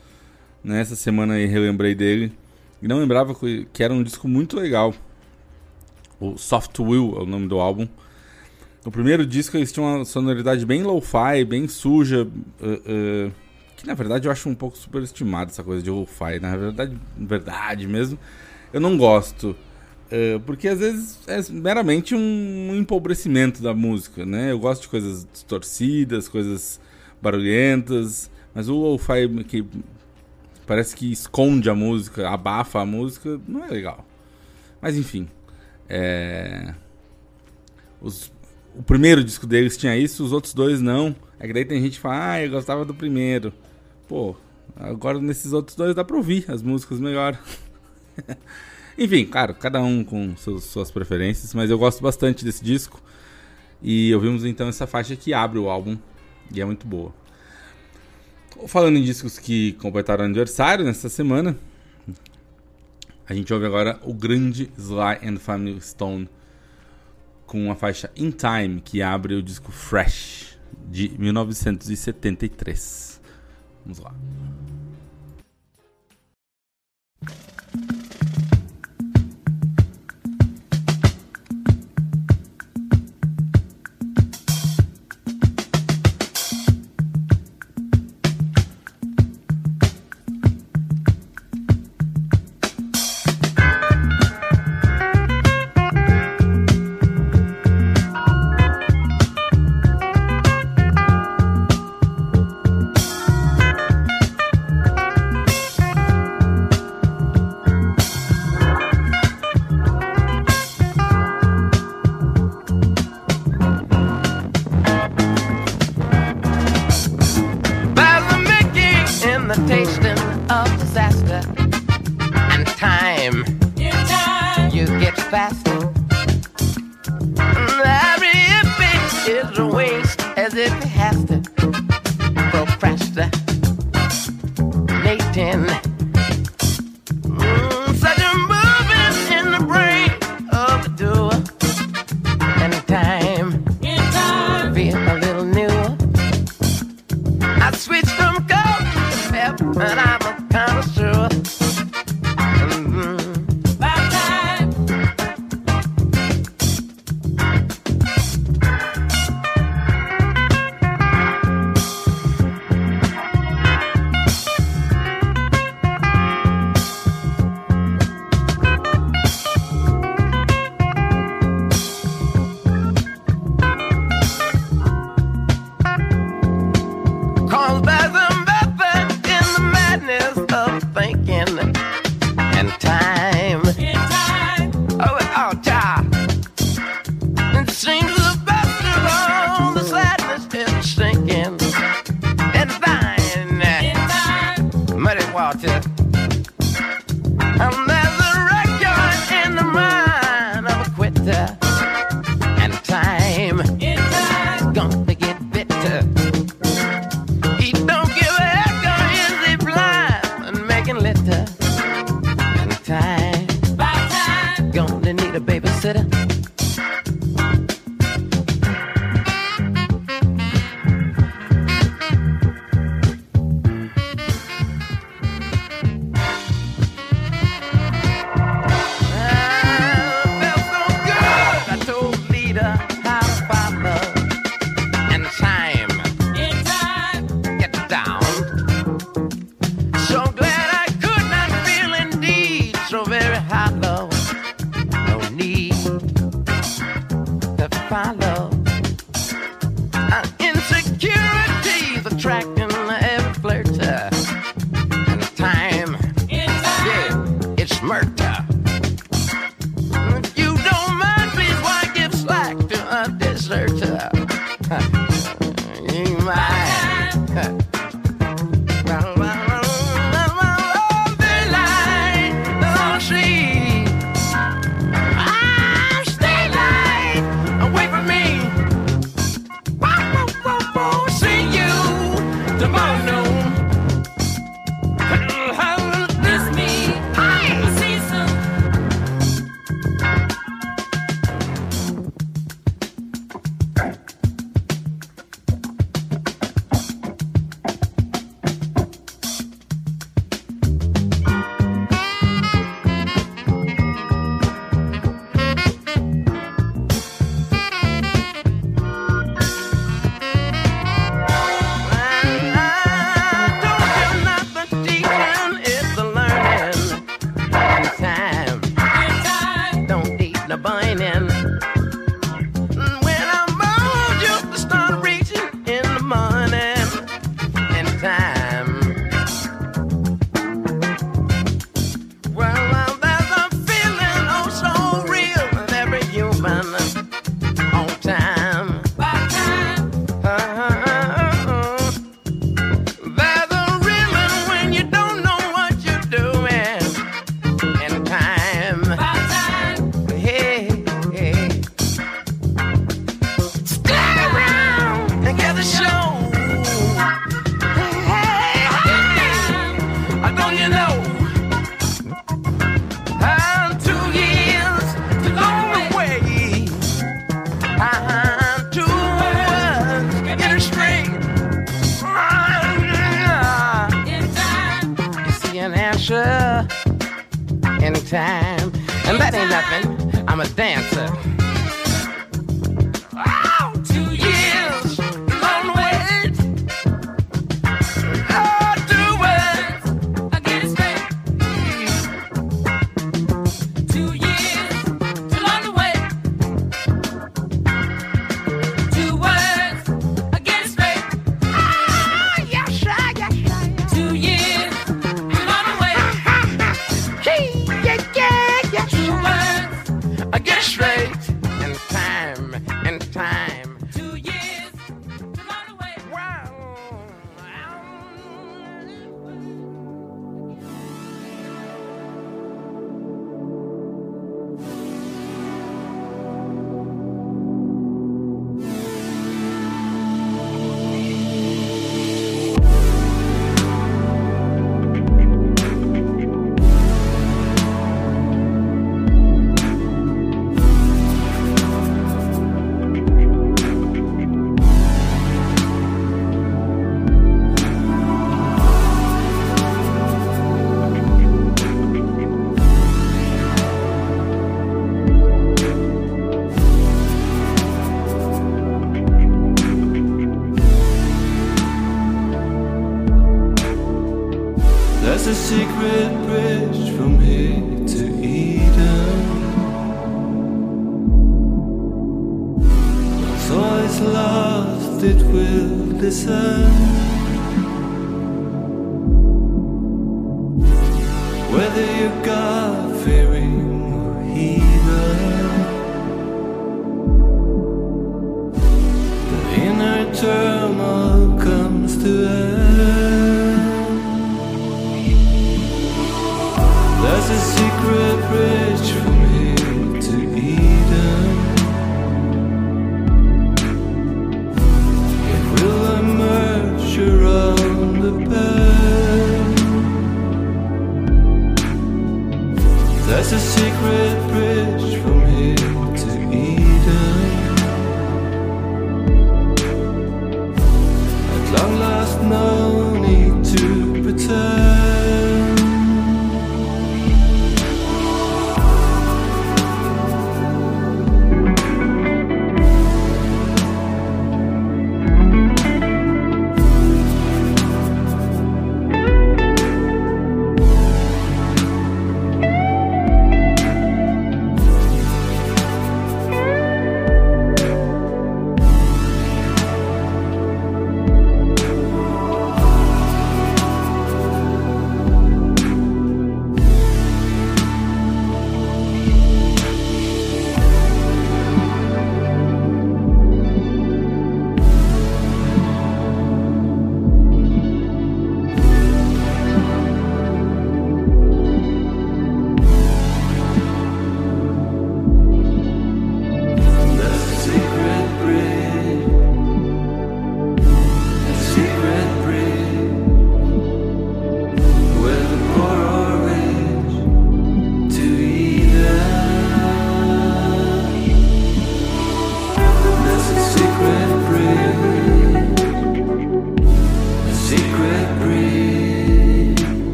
Nessa 0.63 0.95
semana 0.97 1.35
aí 1.35 1.47
relembrei 1.47 1.95
dele. 1.95 2.33
E 2.81 2.89
não 2.89 2.99
lembrava 2.99 3.35
que 3.35 3.83
era 3.83 3.93
um 3.93 4.03
disco 4.03 4.27
muito 4.29 4.57
legal. 4.57 4.95
O 6.21 6.37
Soft 6.37 6.79
Will 6.79 7.15
é 7.19 7.23
o 7.23 7.27
nome 7.27 7.49
do 7.49 7.59
álbum. 7.61 7.87
No 8.85 8.91
primeiro 8.91 9.25
disco 9.25 9.57
eles 9.57 9.73
tinham 9.73 9.97
uma 9.97 10.05
sonoridade 10.05 10.65
bem 10.67 10.83
lo-fi, 10.83 11.45
bem 11.45 11.69
suja. 11.69 12.27
eh, 12.61 12.81
eh, 12.87 13.31
que 13.77 13.87
na 13.87 13.95
verdade 13.95 14.27
eu 14.29 14.33
acho 14.33 14.49
um 14.49 14.55
pouco 14.55 14.77
superestimado 14.77 15.51
essa 15.51 15.63
coisa 15.63 15.83
de 15.83 15.91
lo-fi. 15.91 16.39
Na 16.41 16.57
verdade, 16.57 16.97
verdade 17.17 17.87
mesmo, 17.87 18.19
eu 18.73 18.81
não 18.81 18.97
gosto. 18.97 19.55
eh, 20.11 20.41
porque 20.45 20.69
às 20.69 20.79
vezes 20.81 21.19
é 21.27 21.41
meramente 21.53 22.15
um 22.15 22.75
empobrecimento 22.77 23.63
da 23.63 23.73
música, 23.75 24.27
né? 24.27 24.53
Eu 24.53 24.59
gosto 24.59 24.83
de 24.83 24.89
coisas 24.89 25.27
distorcidas, 25.33 26.29
coisas 26.29 26.81
barulhentas. 27.21 28.31
Mas 28.55 28.69
o 28.69 28.75
lo-fi 28.75 29.29
que 29.45 29.65
parece 30.67 30.95
que 30.97 31.11
esconde 31.13 31.69
a 31.71 31.75
música, 31.75 32.29
abafa 32.29 32.81
a 32.81 32.87
música, 32.87 33.41
não 33.49 33.65
é 33.65 33.69
legal. 33.69 34.05
Mas 34.81 34.97
enfim. 34.97 35.29
É... 35.89 36.75
Os- 38.01 38.33
O 38.75 38.83
primeiro 38.83 39.23
disco 39.23 39.47
deles 39.47 39.77
tinha 39.77 39.95
isso, 39.97 40.25
os 40.25 40.33
outros 40.33 40.55
dois 40.55 40.81
não. 40.81 41.15
É 41.39 41.47
que 41.47 41.53
daí 41.53 41.65
tem 41.65 41.81
gente 41.83 41.95
que 41.95 42.01
fala, 42.01 42.33
ah, 42.33 42.43
eu 42.43 42.51
gostava 42.51 42.85
do 42.87 42.95
primeiro. 42.95 43.53
Pô, 44.09 44.35
agora 44.75 45.21
nesses 45.21 45.53
outros 45.53 45.77
dois 45.77 45.95
dá 45.95 46.03
pra 46.03 46.17
ouvir 46.17 46.47
as 46.49 46.63
músicas 46.63 46.99
melhor. 46.99 47.39
Enfim, 48.97 49.25
claro, 49.27 49.55
cada 49.55 49.83
um 49.83 50.05
com 50.05 50.35
suas 50.37 50.91
preferências, 50.91 51.53
mas 51.55 51.71
eu 51.71 51.79
gosto 51.79 52.03
bastante 52.03 52.45
desse 52.45 52.65
disco. 52.65 53.01
E 53.83 54.15
ouvimos 54.15 54.45
então 54.45 54.69
essa 54.69 54.87
faixa 54.87 55.17
que 55.17 55.35
abre 55.35 55.59
o 55.59 55.69
álbum, 55.69 55.99
e 56.55 56.61
é 56.61 56.65
muito 56.65 56.87
boa. 56.87 57.13
Falando 58.67 58.97
em 58.97 59.03
discos 59.03 59.39
que 59.39 59.73
completaram 59.75 60.25
aniversário 60.25 60.85
nessa 60.85 61.09
semana, 61.09 61.57
a 63.27 63.35
gente 63.35 63.53
ouve 63.53 63.67
agora 63.67 63.99
o 64.03 64.15
grande 64.15 64.71
Sly 64.77 65.29
and 65.29 65.39
Family 65.39 65.81
Stone 65.81 66.29
com 67.47 67.71
a 67.71 67.75
faixa 67.75 68.11
In 68.17 68.31
Time, 68.31 68.81
que 68.81 69.03
abre 69.03 69.35
o 69.35 69.43
disco 69.43 69.73
Fresh 69.73 70.59
de 70.91 71.11
1973. 71.19 73.21
Vamos 73.85 73.99
lá. 73.99 74.15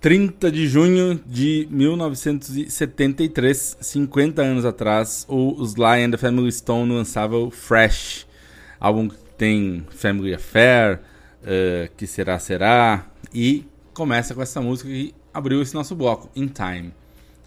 30 0.00 0.50
de 0.50 0.66
junho 0.66 1.20
de 1.26 1.68
1973, 1.70 3.76
50 3.82 4.40
anos 4.40 4.64
atrás, 4.64 5.26
o 5.28 5.62
Sly 5.62 6.04
and 6.04 6.12
the 6.12 6.16
Family 6.16 6.50
Stone 6.50 6.90
lançavam 6.90 7.50
Fresh, 7.50 8.26
álbum 8.80 9.08
que 9.08 9.16
tem 9.36 9.86
Family 9.90 10.32
Affair, 10.32 11.02
uh, 11.42 11.90
Que 11.98 12.06
Será 12.06 12.38
Será, 12.38 13.10
e 13.34 13.66
começa 13.92 14.34
com 14.34 14.40
essa 14.40 14.58
música 14.62 14.88
que 14.88 15.14
abriu 15.34 15.60
esse 15.60 15.74
nosso 15.74 15.94
bloco, 15.94 16.30
In 16.34 16.46
Time. 16.46 16.94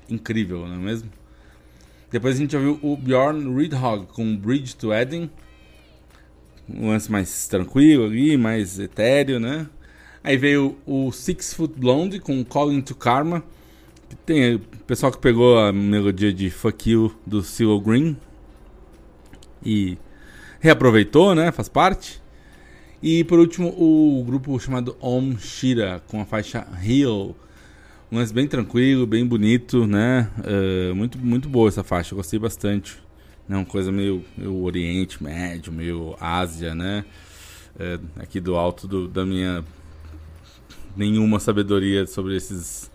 Incrível, 0.08 0.68
não 0.68 0.76
é 0.76 0.78
mesmo? 0.78 1.10
Depois 2.12 2.36
a 2.36 2.38
gente 2.38 2.56
ouviu 2.56 2.78
o 2.84 2.96
Bjorn 2.96 3.52
Reedhog 3.56 4.06
com 4.14 4.38
Bridge 4.38 4.76
to 4.76 4.94
Eden, 4.94 5.28
um 6.70 6.90
lance 6.90 7.12
mais 7.12 7.48
tranquilo 7.48 8.06
ali, 8.06 8.38
mais 8.38 8.78
etéreo, 8.78 9.40
né? 9.40 9.68
Aí 10.24 10.38
veio 10.38 10.78
o 10.86 11.12
Six 11.12 11.54
Foot 11.54 11.74
Blonde 11.78 12.20
com 12.20 12.44
Calling 12.46 12.82
to 12.82 12.96
Karma. 12.96 13.44
Que 14.10 14.16
tem 14.16 14.56
o 14.56 14.60
pessoal 14.88 15.12
que 15.12 15.18
pegou 15.18 15.58
a 15.58 15.74
melodia 15.74 16.32
de 16.32 16.50
Fuck 16.50 16.90
You 16.92 17.14
do 17.26 17.42
CeeLo 17.42 17.80
Green 17.82 18.16
e 19.66 19.98
reaproveitou, 20.60 21.34
né? 21.34 21.52
Faz 21.52 21.68
parte. 21.68 22.22
E 23.02 23.24
por 23.26 23.40
último, 23.40 23.70
o 23.70 24.24
grupo 24.24 24.58
chamado 24.60 24.96
Om 25.02 25.38
Shira 25.38 26.02
com 26.08 26.22
a 26.22 26.26
faixa 26.26 26.66
Heal. 26.86 27.36
Um 28.12 28.18
lance 28.18 28.34
bem 28.34 28.48
tranquilo, 28.48 29.08
bem 29.08 29.26
bonito, 29.26 29.88
né? 29.88 30.30
Eh, 30.44 30.94
muito, 30.94 31.18
muito 31.18 31.50
boa 31.50 31.68
essa 31.68 31.84
faixa, 31.84 32.16
gostei 32.16 32.38
bastante. 32.40 32.98
Né? 33.50 33.58
Uma 33.58 33.66
coisa 33.66 33.92
meio, 33.92 34.24
meio 34.38 34.62
Oriente 34.64 35.22
Médio, 35.22 35.74
meio 35.74 36.16
Ásia, 36.20 36.76
né? 36.76 37.04
Eh, 37.80 38.00
aqui 38.18 38.40
do 38.40 38.56
alto 38.56 38.88
do- 38.88 39.08
da 39.08 39.26
minha 39.26 39.66
nenhuma 40.96 41.40
sabedoria 41.40 42.06
sobre 42.06 42.36
esses 42.36 42.92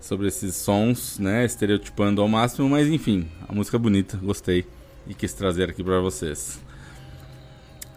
sobre 0.00 0.28
esses 0.28 0.54
sons, 0.54 1.18
né, 1.18 1.46
estereotipando 1.46 2.20
ao 2.20 2.28
máximo, 2.28 2.68
mas 2.68 2.88
enfim, 2.88 3.26
a 3.48 3.54
música 3.54 3.78
é 3.78 3.80
bonita, 3.80 4.18
gostei 4.18 4.66
e 5.06 5.14
quis 5.14 5.32
trazer 5.32 5.70
aqui 5.70 5.82
pra 5.82 5.98
vocês. 5.98 6.60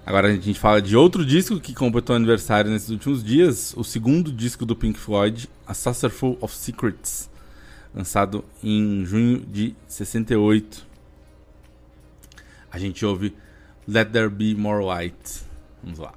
Agora 0.05 0.29
a 0.29 0.31
gente 0.31 0.57
fala 0.57 0.81
de 0.81 0.95
outro 0.95 1.25
disco 1.25 1.59
que 1.59 1.75
completou 1.75 2.15
aniversário 2.15 2.71
nesses 2.71 2.89
últimos 2.91 3.21
dias, 3.21 3.73
o 3.75 3.83
segundo 3.83 4.31
disco 4.31 4.65
do 4.65 4.73
Pink 4.73 4.97
Floyd, 4.97 5.49
A 5.67 5.73
Saucerful 5.73 6.37
of 6.39 6.55
Secrets, 6.55 7.29
lançado 7.93 8.45
em 8.63 9.03
junho 9.03 9.39
de 9.39 9.75
68. 9.85 10.87
A 12.71 12.79
gente 12.79 13.05
ouve 13.05 13.35
Let 13.85 14.11
There 14.11 14.29
Be 14.29 14.55
More 14.55 14.85
Light. 14.85 15.41
Vamos 15.83 15.99
lá. 15.99 16.16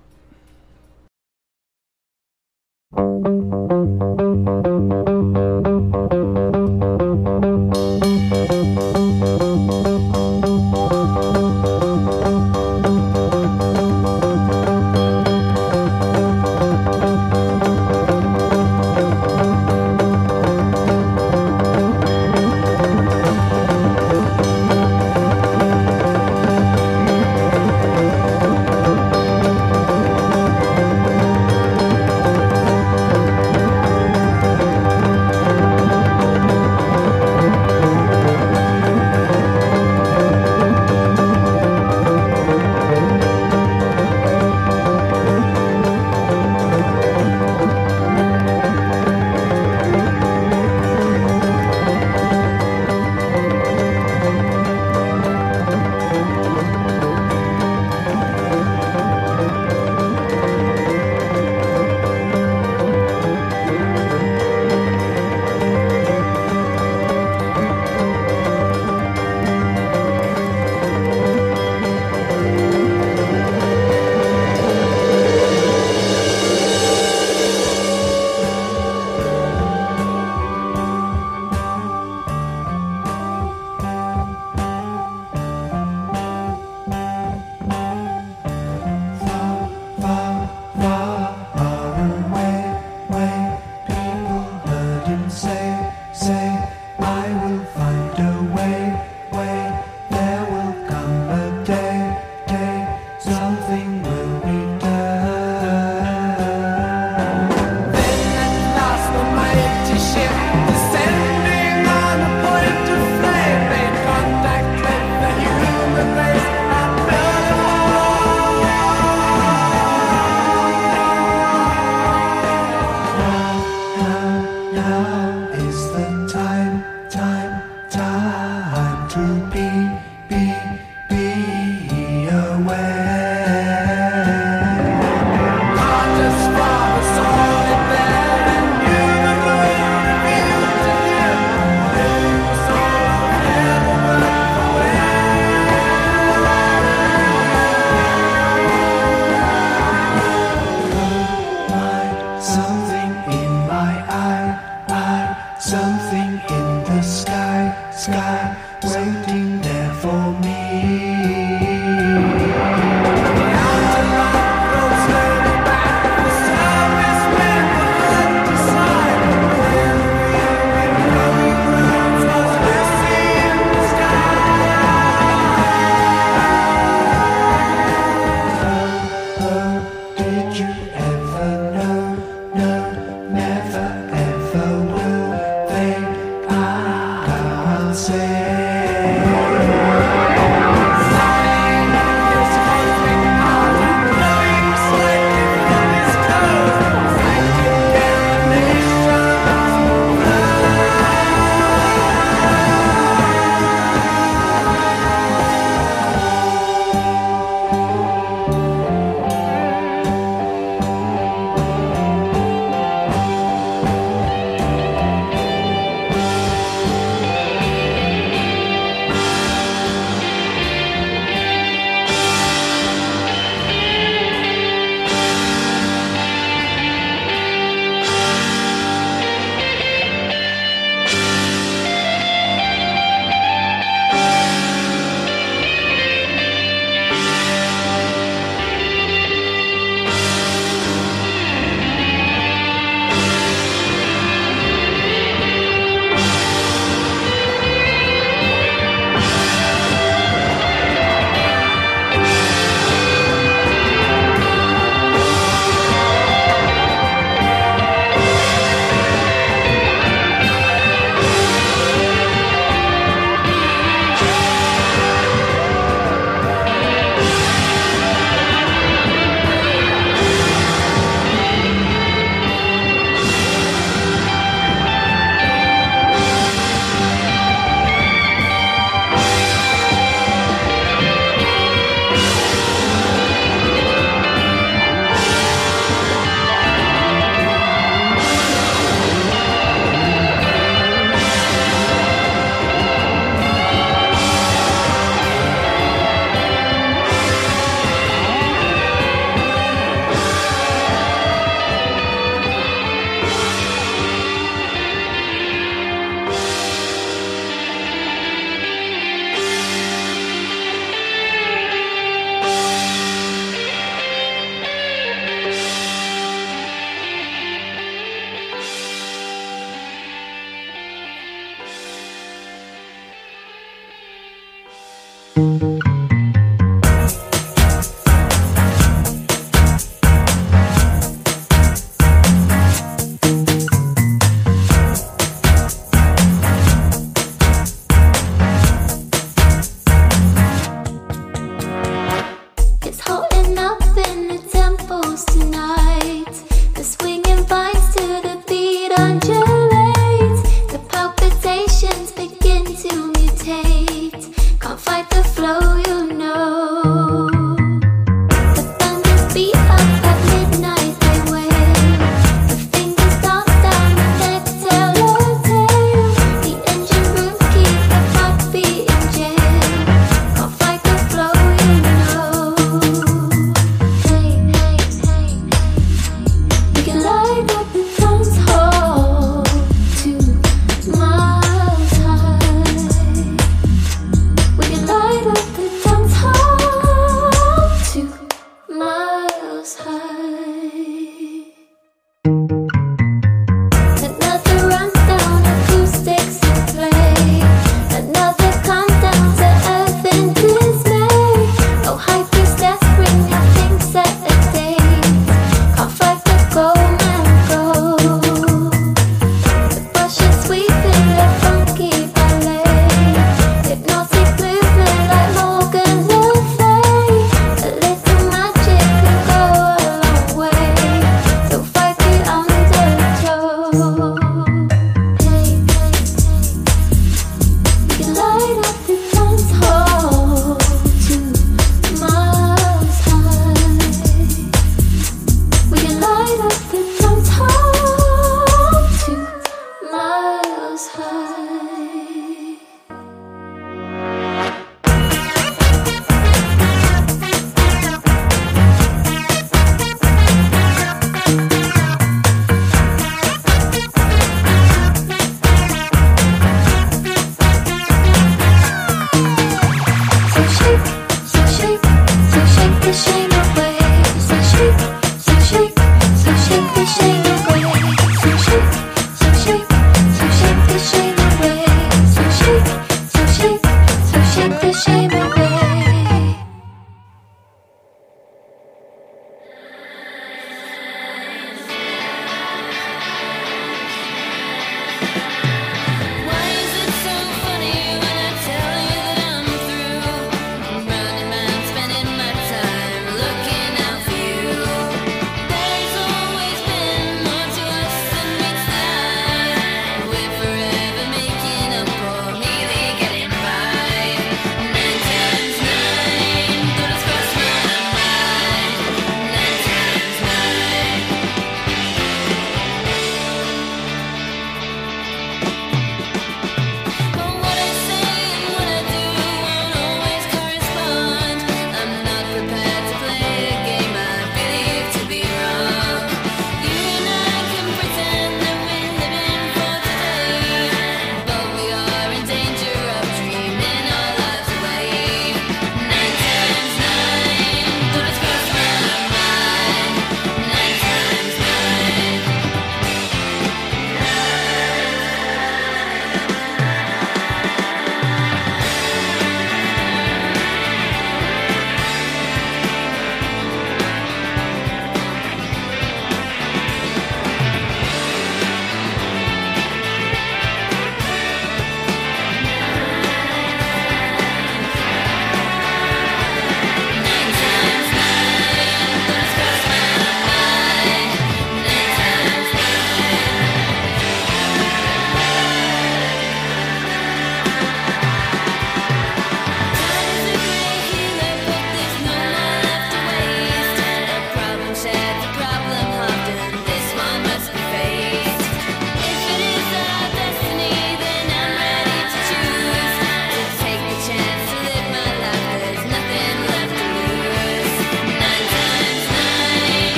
Thank 2.92 3.24
you. 4.90 5.09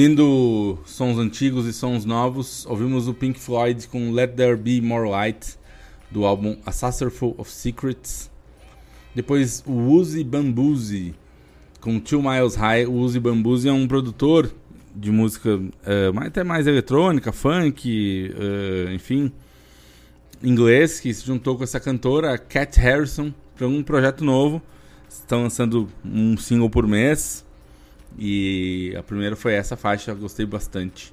Unindo 0.00 0.78
sons 0.86 1.18
antigos 1.18 1.66
e 1.66 1.74
sons 1.74 2.06
novos, 2.06 2.64
ouvimos 2.64 3.06
o 3.06 3.12
Pink 3.12 3.38
Floyd 3.38 3.86
com 3.88 4.10
Let 4.12 4.34
There 4.34 4.56
Be 4.56 4.80
More 4.80 5.06
Light, 5.10 5.58
do 6.10 6.24
álbum 6.24 6.56
A 6.64 6.72
Saucerful 6.72 7.34
of 7.36 7.50
Secrets. 7.50 8.30
Depois 9.14 9.62
o 9.66 9.72
Uzi 9.74 10.24
Bambuzi 10.24 11.14
com 11.82 12.00
Two 12.00 12.22
Miles 12.22 12.54
High. 12.54 12.86
O 12.86 12.94
Uzi 12.94 13.20
Bambuzi 13.20 13.68
é 13.68 13.72
um 13.74 13.86
produtor 13.86 14.50
de 14.96 15.10
música 15.10 15.60
mais- 16.14 16.28
até 16.28 16.42
mais 16.42 16.66
eletrônica, 16.66 17.30
funk, 17.30 18.32
eh, 18.34 18.94
enfim, 18.94 19.30
inglês, 20.42 20.98
que 20.98 21.12
se 21.12 21.26
juntou 21.26 21.58
com 21.58 21.62
essa 21.62 21.78
cantora, 21.78 22.38
Cat 22.38 22.80
Harrison, 22.80 23.34
para 23.54 23.68
um 23.68 23.82
projeto 23.82 24.24
novo. 24.24 24.62
Estão 25.10 25.42
lançando 25.42 25.90
um 26.02 26.38
single 26.38 26.70
por 26.70 26.86
mês. 26.86 27.44
E 28.18 28.94
a 28.98 29.02
primeira 29.02 29.36
foi 29.36 29.54
essa 29.54 29.76
faixa, 29.76 30.12
gostei 30.14 30.46
bastante. 30.46 31.12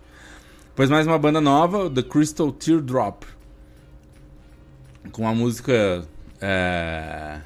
Depois 0.67 0.89
mais 0.89 1.07
uma 1.07 1.17
banda 1.17 1.41
nova, 1.41 1.89
The 1.89 2.03
Crystal 2.03 2.51
Teardrop. 2.51 3.23
Com 5.11 5.27
a 5.27 5.33
música 5.33 6.05
é, 6.41 7.39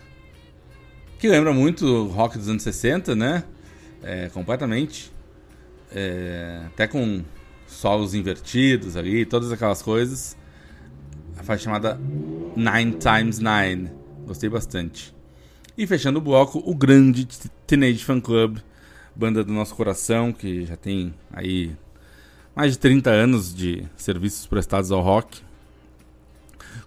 que 1.22 1.28
lembra 1.28 1.54
muito 1.54 2.08
rock 2.08 2.38
dos 2.38 2.50
anos 2.50 2.64
60, 2.64 3.16
né? 3.16 3.44
É, 4.02 4.30
completamente. 4.30 5.12
É, 5.92 6.64
até 6.68 6.88
com 6.88 7.24
solos 7.68 8.14
invertidos 8.14 8.98
ali, 8.98 9.26
todas 9.26 9.52
aquelas 9.52 9.82
coisas. 9.82 10.36
A 11.38 11.44
faixa 11.44 11.66
chamada 11.66 12.00
Nine 12.56 12.98
Times 12.98 13.40
Nine. 13.40 13.92
Gostei 14.26 14.50
bastante. 14.50 15.16
E 15.78 15.86
fechando 15.88 16.20
o 16.20 16.22
bloco, 16.22 16.62
o 16.66 16.76
grande 16.76 17.28
Teenage 17.66 18.04
Fan 18.04 18.20
Club, 18.20 18.58
banda 19.22 19.44
do 19.44 19.54
nosso 19.54 19.76
coração, 19.76 20.34
que 20.34 20.66
já 20.66 20.76
tem 20.76 21.14
aí 21.32 21.76
mais 22.56 22.72
de 22.72 22.80
30 22.80 23.12
anos 23.12 23.54
de 23.54 23.84
serviços 23.96 24.48
prestados 24.48 24.92
ao 24.92 25.00
rock. 25.00 25.42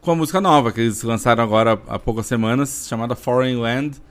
Com 0.01 0.11
a 0.11 0.17
música 0.17 0.41
nova, 0.41 0.73
que 0.73 0.81
eles 0.81 1.01
lançaram 1.05 1.45
agora 1.45 1.81
há 1.87 1.97
poucas 1.97 2.27
semanas, 2.27 2.87
chamada 2.89 3.15
Foreign 3.15 3.61
Land. 3.61 4.03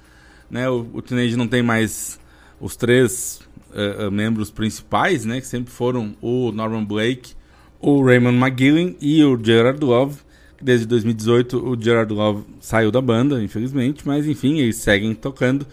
Né, 0.49 0.69
o, 0.69 0.87
o 0.93 1.01
Teenage 1.01 1.35
não 1.35 1.49
tem 1.49 1.61
mais 1.61 2.17
os 2.61 2.77
três 2.77 3.41
eh, 3.73 4.09
membros 4.09 4.49
principais, 4.49 5.25
né, 5.25 5.41
que 5.41 5.47
sempre 5.47 5.73
foram 5.73 6.15
o 6.21 6.49
Norman 6.53 6.85
Blake, 6.85 7.33
o 7.81 8.05
Raymond 8.05 8.37
McGillen 8.37 8.95
e 9.01 9.21
o 9.21 9.37
Gerard 9.43 9.83
Love. 9.83 10.17
Desde 10.61 10.85
2018 10.85 11.57
o 11.57 11.79
Gerard 11.79 12.13
Love 12.13 12.45
saiu 12.61 12.89
da 12.89 13.01
banda, 13.01 13.43
infelizmente, 13.43 14.07
mas 14.07 14.25
enfim, 14.25 14.59
eles 14.59 14.77
seguem 14.77 15.13
tocando. 15.13 15.67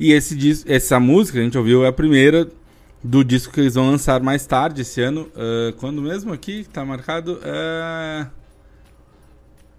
E 0.00 0.12
esse 0.12 0.34
dis- 0.34 0.64
essa 0.66 0.98
música 0.98 1.36
que 1.36 1.42
a 1.42 1.44
gente 1.44 1.58
ouviu 1.58 1.84
é 1.84 1.88
a 1.88 1.92
primeira 1.92 2.48
do 3.04 3.22
disco 3.22 3.52
que 3.52 3.60
eles 3.60 3.74
vão 3.74 3.90
lançar 3.90 4.22
mais 4.22 4.46
tarde 4.46 4.80
esse 4.80 5.02
ano. 5.02 5.30
Ah, 5.36 5.74
quando 5.76 6.00
mesmo 6.00 6.32
aqui 6.32 6.66
tá 6.72 6.82
marcado? 6.86 7.38
É... 7.44 8.26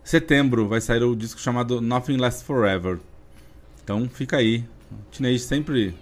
Setembro 0.03 0.67
vai 0.67 0.79
sair 0.79 1.01
o 1.01 1.15
disco 1.15 1.41
chamado 1.41 1.81
Nothing 1.81 2.17
Lasts 2.17 2.43
Forever. 2.43 2.99
Então 3.83 4.07
fica 4.13 4.37
aí. 4.37 4.63
Teenage 5.11 5.39
sempre. 5.39 5.95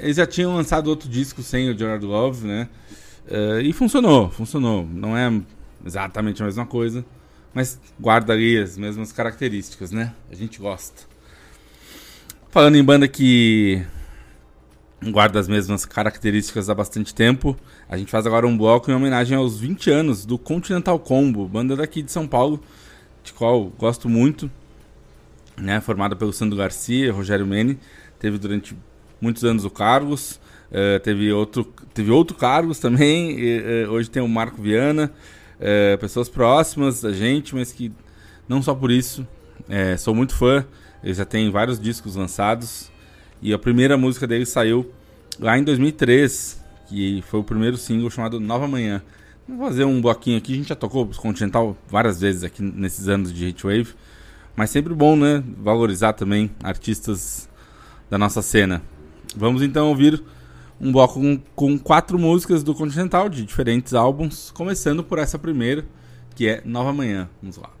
Eles 0.00 0.16
já 0.16 0.26
tinham 0.26 0.54
lançado 0.56 0.86
outro 0.86 1.06
disco 1.06 1.42
sem 1.42 1.68
o 1.68 1.76
Gerard 1.76 2.06
Love, 2.06 2.46
né? 2.46 2.70
Ah, 3.30 3.60
e 3.60 3.70
funcionou, 3.74 4.30
funcionou. 4.30 4.88
Não 4.90 5.14
é 5.14 5.30
exatamente 5.84 6.42
a 6.42 6.46
mesma 6.46 6.64
coisa, 6.64 7.04
mas 7.52 7.78
guarda 8.00 8.32
ali 8.32 8.56
as 8.56 8.78
mesmas 8.78 9.12
características, 9.12 9.90
né? 9.92 10.14
A 10.30 10.34
gente 10.34 10.58
gosta. 10.58 11.12
Falando 12.54 12.76
em 12.76 12.84
banda 12.84 13.08
que 13.08 13.82
guarda 15.02 15.40
as 15.40 15.48
mesmas 15.48 15.84
características 15.84 16.70
há 16.70 16.74
bastante 16.74 17.12
tempo. 17.12 17.56
A 17.88 17.98
gente 17.98 18.12
faz 18.12 18.28
agora 18.28 18.46
um 18.46 18.56
bloco 18.56 18.88
em 18.88 18.94
homenagem 18.94 19.36
aos 19.36 19.58
20 19.58 19.90
anos 19.90 20.24
do 20.24 20.38
Continental 20.38 20.96
Combo, 21.00 21.48
banda 21.48 21.74
daqui 21.74 22.00
de 22.00 22.12
São 22.12 22.28
Paulo, 22.28 22.62
de 23.24 23.32
qual 23.32 23.64
gosto 23.76 24.08
muito, 24.08 24.48
né? 25.56 25.80
Formada 25.80 26.14
pelo 26.14 26.32
Sandro 26.32 26.56
Garcia, 26.56 27.12
Rogério 27.12 27.44
Mene, 27.44 27.76
teve 28.20 28.38
durante 28.38 28.76
muitos 29.20 29.42
anos 29.42 29.64
o 29.64 29.70
Carlos, 29.70 30.38
eh, 30.70 31.00
teve 31.00 31.32
outro, 31.32 31.64
teve 31.92 32.12
outro 32.12 32.36
Carlos 32.36 32.78
também. 32.78 33.32
e, 33.36 33.62
eh, 33.82 33.88
hoje 33.88 34.08
tem 34.08 34.22
o 34.22 34.28
Marco 34.28 34.62
Viana, 34.62 35.12
eh, 35.58 35.96
pessoas 35.96 36.28
próximas 36.28 37.00
da 37.00 37.12
gente, 37.12 37.52
mas 37.52 37.72
que 37.72 37.90
não 38.48 38.62
só 38.62 38.76
por 38.76 38.92
isso. 38.92 39.26
sou 39.98 40.14
muito 40.14 40.36
fã. 40.36 40.64
Ele 41.04 41.12
já 41.12 41.26
tem 41.26 41.50
vários 41.50 41.78
discos 41.78 42.16
lançados. 42.16 42.90
E 43.42 43.52
a 43.52 43.58
primeira 43.58 43.98
música 43.98 44.26
dele 44.26 44.46
saiu 44.46 44.90
lá 45.38 45.58
em 45.58 45.62
2003, 45.62 46.64
que 46.88 47.22
foi 47.28 47.40
o 47.40 47.44
primeiro 47.44 47.76
single 47.76 48.08
chamado 48.08 48.40
Nova 48.40 48.66
Manhã. 48.66 49.02
Vou 49.46 49.68
fazer 49.68 49.84
um 49.84 50.00
bloquinho 50.00 50.38
aqui. 50.38 50.54
A 50.54 50.56
gente 50.56 50.68
já 50.70 50.74
tocou 50.74 51.06
Continental 51.18 51.76
várias 51.86 52.18
vezes 52.18 52.42
aqui 52.42 52.62
nesses 52.62 53.06
anos 53.06 53.34
de 53.34 53.48
Hitwave. 53.48 53.94
Mas 54.56 54.70
sempre 54.70 54.94
bom, 54.94 55.14
né? 55.14 55.44
Valorizar 55.58 56.14
também 56.14 56.50
artistas 56.62 57.50
da 58.08 58.16
nossa 58.16 58.40
cena. 58.40 58.80
Vamos 59.36 59.62
então 59.62 59.88
ouvir 59.88 60.22
um 60.80 60.90
bloco 60.90 61.20
com, 61.20 61.38
com 61.54 61.78
quatro 61.78 62.18
músicas 62.18 62.62
do 62.62 62.74
Continental 62.74 63.28
de 63.28 63.44
diferentes 63.44 63.92
álbuns, 63.92 64.50
começando 64.52 65.04
por 65.04 65.18
essa 65.18 65.38
primeira, 65.38 65.84
que 66.34 66.48
é 66.48 66.62
Nova 66.64 66.94
Manhã. 66.94 67.28
Vamos 67.42 67.58
lá. 67.58 67.73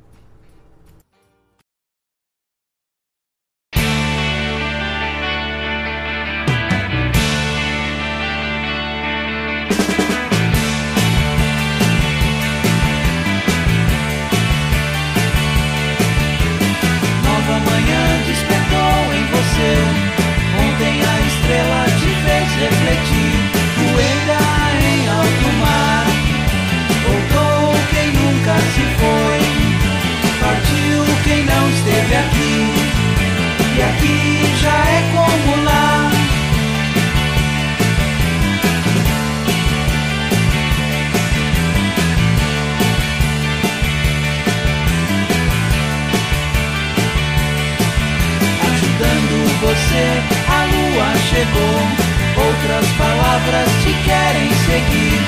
Chegou, 51.44 52.46
outras 52.46 52.86
palavras 52.96 53.68
te 53.82 53.92
querem 54.04 54.48
seguir. 54.66 55.20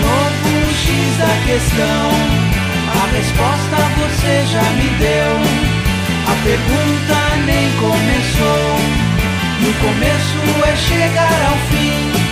Novo 0.00 0.72
X 0.72 1.16
da 1.18 1.34
questão, 1.46 2.10
a 2.90 3.06
resposta 3.12 3.76
você 3.98 4.46
já 4.52 4.62
me 4.62 4.88
deu. 4.98 5.34
A 6.26 6.34
pergunta 6.42 7.16
nem 7.46 7.70
começou, 7.72 8.78
no 9.60 9.72
começo 9.74 10.38
é 10.66 10.76
chegar 10.76 11.50
ao 11.50 11.58
fim. 11.70 12.23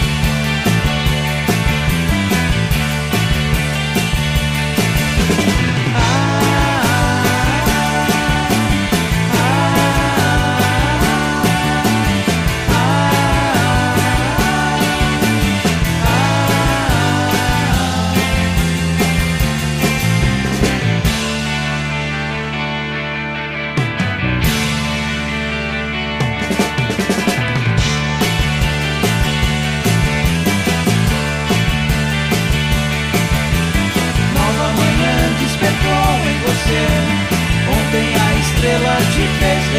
vez 39.43 39.73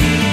you. 0.00 0.27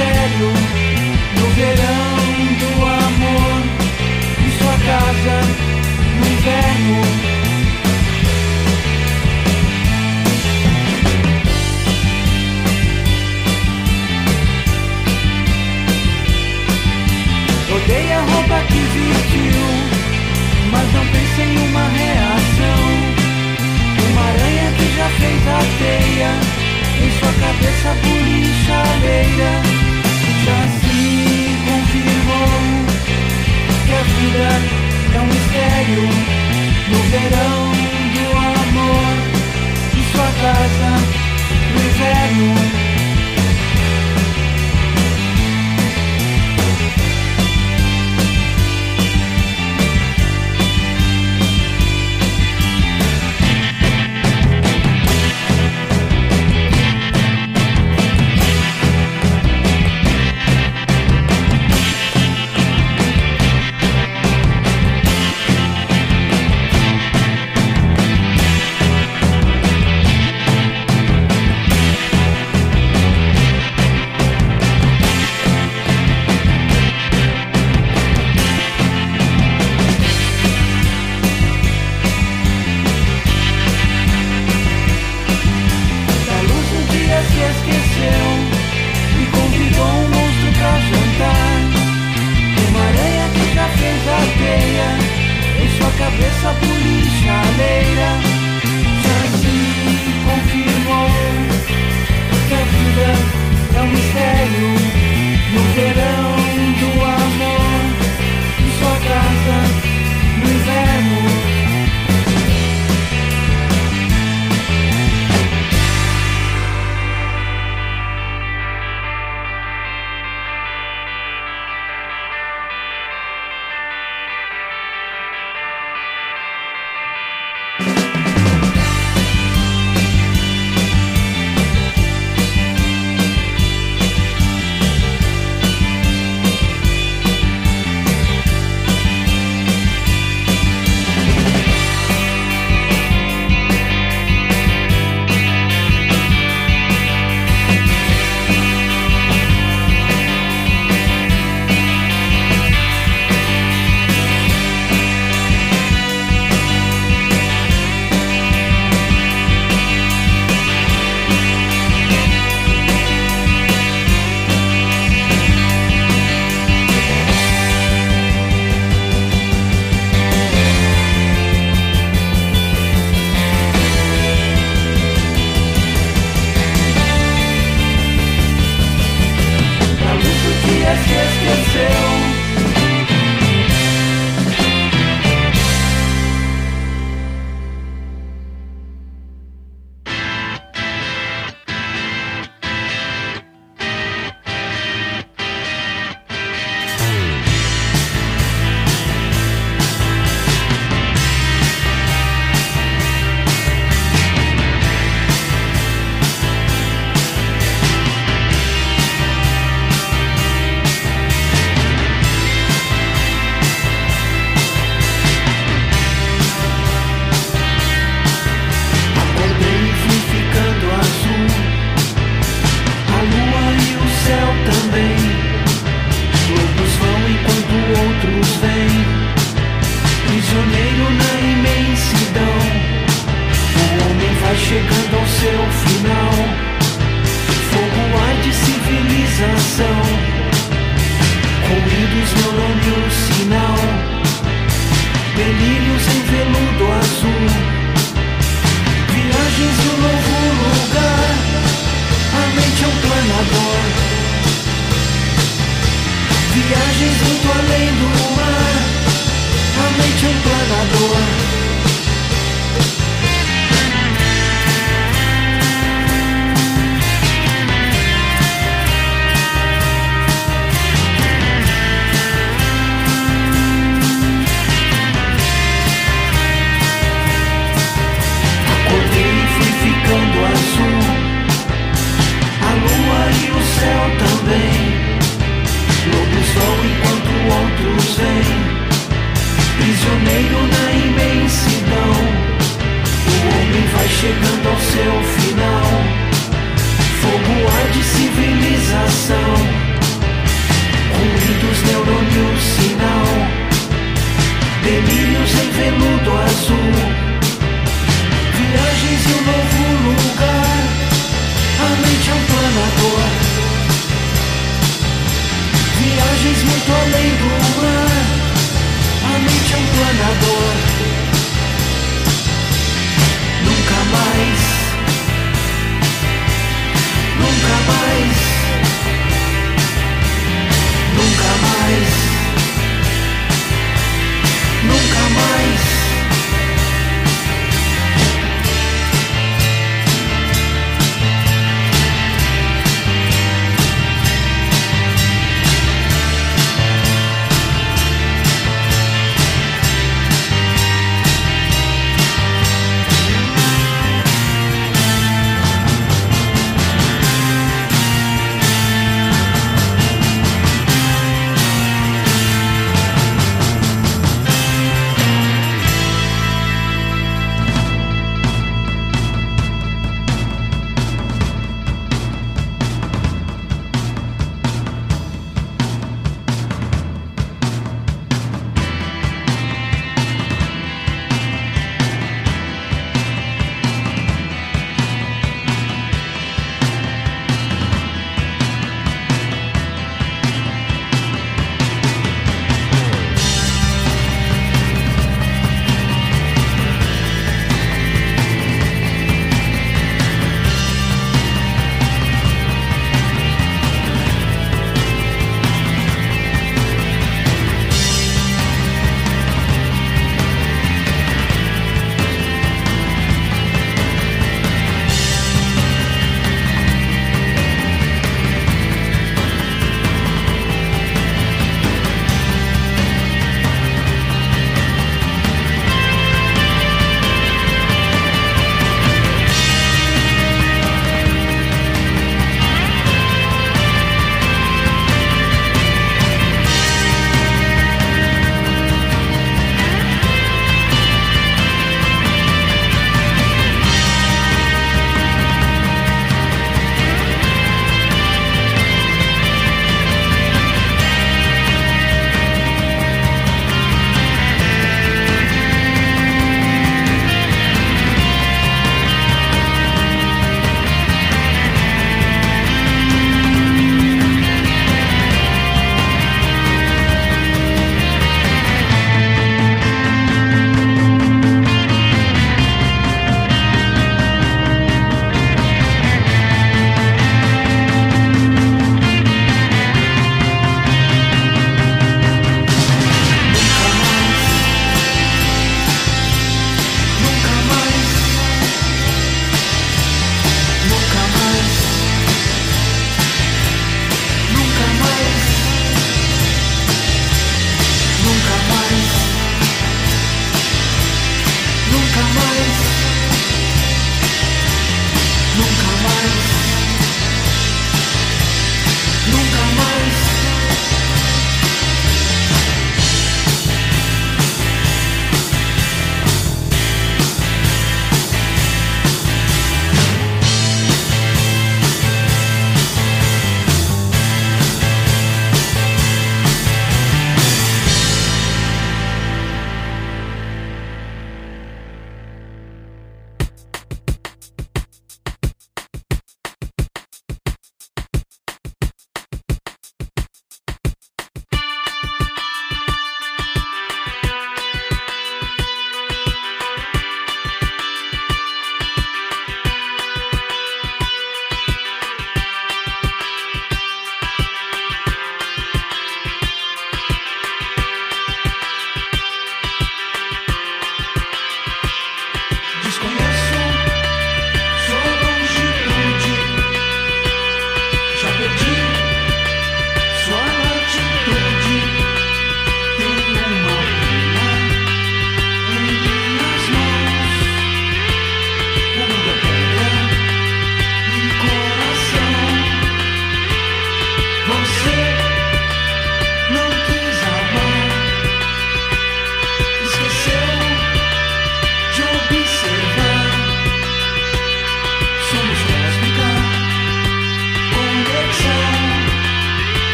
É 0.00 0.83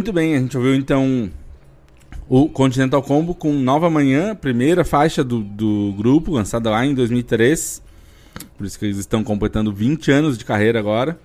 Muito 0.00 0.14
bem, 0.14 0.34
a 0.34 0.38
gente 0.38 0.56
ouviu 0.56 0.74
então 0.74 1.30
o 2.26 2.48
Continental 2.48 3.02
Combo 3.02 3.34
com 3.34 3.52
Nova 3.52 3.90
Manhã, 3.90 4.34
primeira 4.34 4.82
faixa 4.82 5.22
do, 5.22 5.42
do 5.42 5.92
grupo, 5.94 6.32
lançada 6.32 6.70
lá 6.70 6.86
em 6.86 6.94
2003. 6.94 7.82
Por 8.56 8.66
isso 8.66 8.78
que 8.78 8.86
eles 8.86 8.96
estão 8.96 9.22
completando 9.22 9.70
20 9.70 10.10
anos 10.10 10.38
de 10.38 10.44
carreira 10.46 10.78
agora. 10.78 11.20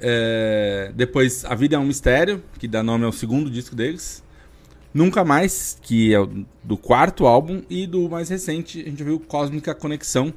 É, 0.00 0.92
depois, 0.94 1.44
A 1.44 1.56
Vida 1.56 1.74
é 1.74 1.78
um 1.80 1.84
Mistério, 1.84 2.40
que 2.56 2.68
dá 2.68 2.84
nome 2.84 3.04
ao 3.04 3.10
segundo 3.10 3.50
disco 3.50 3.74
deles. 3.74 4.22
Nunca 4.94 5.24
Mais, 5.24 5.76
que 5.82 6.14
é 6.14 6.18
do 6.62 6.76
quarto 6.76 7.26
álbum. 7.26 7.62
E 7.68 7.84
do 7.84 8.08
mais 8.08 8.28
recente, 8.28 8.80
a 8.80 8.84
gente 8.84 9.02
ouviu 9.02 9.18
Cósmica 9.18 9.74
Conexão, 9.74 10.32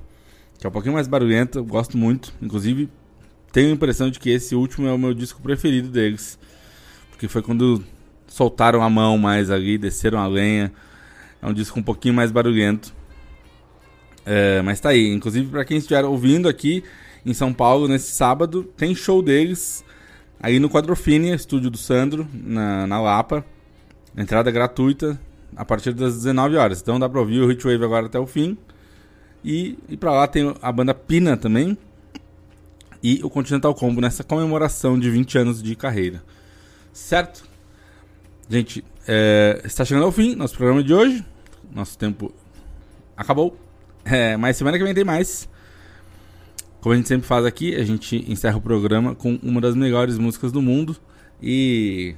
que 0.57 0.65
é 0.65 0.67
um 0.67 0.73
pouquinho 0.73 0.95
mais 0.95 1.07
barulhento, 1.07 1.59
eu 1.59 1.63
gosto 1.63 1.95
muito. 1.95 2.33
Inclusive, 2.41 2.89
tenho 3.51 3.69
a 3.69 3.73
impressão 3.73 4.09
de 4.09 4.17
que 4.19 4.31
esse 4.31 4.55
último 4.55 4.87
é 4.87 4.91
o 4.91 4.97
meu 4.97 5.13
disco 5.13 5.39
preferido 5.43 5.89
deles. 5.89 6.39
Porque 7.17 7.27
foi 7.27 7.41
quando 7.41 7.83
soltaram 8.27 8.83
a 8.83 8.89
mão 8.91 9.17
mais 9.17 9.49
ali, 9.49 9.75
desceram 9.75 10.19
a 10.19 10.27
lenha. 10.27 10.71
É 11.41 11.47
um 11.47 11.53
disco 11.53 11.79
um 11.79 11.81
pouquinho 11.81 12.13
mais 12.13 12.29
barulhento. 12.29 12.93
É, 14.23 14.61
mas 14.61 14.79
tá 14.79 14.89
aí. 14.89 15.07
Inclusive, 15.07 15.49
para 15.49 15.65
quem 15.65 15.79
estiver 15.79 16.05
ouvindo 16.05 16.47
aqui 16.47 16.83
em 17.25 17.33
São 17.33 17.51
Paulo 17.51 17.87
nesse 17.87 18.11
sábado, 18.11 18.63
tem 18.77 18.93
show 18.93 19.23
deles 19.23 19.83
aí 20.39 20.59
no 20.59 20.69
Quadrofínia, 20.69 21.33
estúdio 21.33 21.71
do 21.71 21.77
Sandro, 21.77 22.27
na, 22.31 22.85
na 22.85 23.01
Lapa. 23.01 23.43
Entrada 24.15 24.51
gratuita 24.51 25.19
a 25.55 25.65
partir 25.65 25.93
das 25.93 26.17
19 26.17 26.55
horas. 26.55 26.79
Então 26.79 26.99
dá 26.99 27.09
pra 27.09 27.19
ouvir 27.19 27.39
o 27.39 27.51
Hitwave 27.51 27.83
agora 27.83 28.05
até 28.05 28.19
o 28.19 28.27
fim. 28.27 28.55
E, 29.43 29.75
e 29.89 29.97
pra 29.97 30.11
lá 30.11 30.27
tem 30.27 30.55
a 30.61 30.71
banda 30.71 30.93
Pina 30.93 31.35
também. 31.35 31.75
E 33.01 33.21
o 33.23 33.29
Continental 33.29 33.73
Combo 33.73 34.01
nessa 34.01 34.23
comemoração 34.23 34.99
de 34.99 35.09
20 35.09 35.39
anos 35.39 35.63
de 35.63 35.75
carreira. 35.75 36.21
Certo? 36.97 37.43
Gente, 38.49 38.83
é, 39.07 39.61
está 39.63 39.85
chegando 39.85 40.03
ao 40.03 40.11
fim 40.11 40.35
nosso 40.35 40.55
programa 40.55 40.83
de 40.83 40.91
hoje. 40.91 41.23
Nosso 41.71 41.95
tempo 41.95 42.33
acabou. 43.15 43.55
É, 44.03 44.35
mas 44.35 44.57
semana 44.57 44.79
que 44.79 44.83
vem 44.83 44.95
tem 44.95 45.05
mais. 45.05 45.47
Como 46.81 46.93
a 46.93 46.97
gente 46.97 47.07
sempre 47.07 47.27
faz 47.27 47.45
aqui, 47.45 47.75
a 47.75 47.83
gente 47.83 48.25
encerra 48.29 48.57
o 48.57 48.61
programa 48.61 49.13
com 49.13 49.39
uma 49.43 49.61
das 49.61 49.75
melhores 49.75 50.17
músicas 50.17 50.51
do 50.51 50.59
mundo. 50.59 50.97
E 51.41 52.15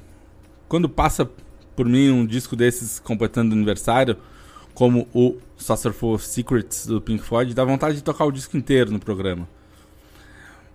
quando 0.69 0.87
passa 0.87 1.29
por 1.75 1.85
mim 1.85 2.09
um 2.09 2.25
disco 2.25 2.55
desses 2.55 2.99
completando 2.99 3.53
aniversário, 3.53 4.15
como 4.73 5.07
o 5.13 5.35
Saucerful 5.57 6.13
of 6.13 6.25
Secrets 6.25 6.87
do 6.87 7.01
Pink 7.01 7.21
Floyd, 7.21 7.53
dá 7.53 7.65
vontade 7.65 7.97
de 7.97 8.03
tocar 8.03 8.23
o 8.23 8.31
disco 8.31 8.55
inteiro 8.55 8.91
no 8.91 8.99
programa. 8.99 9.47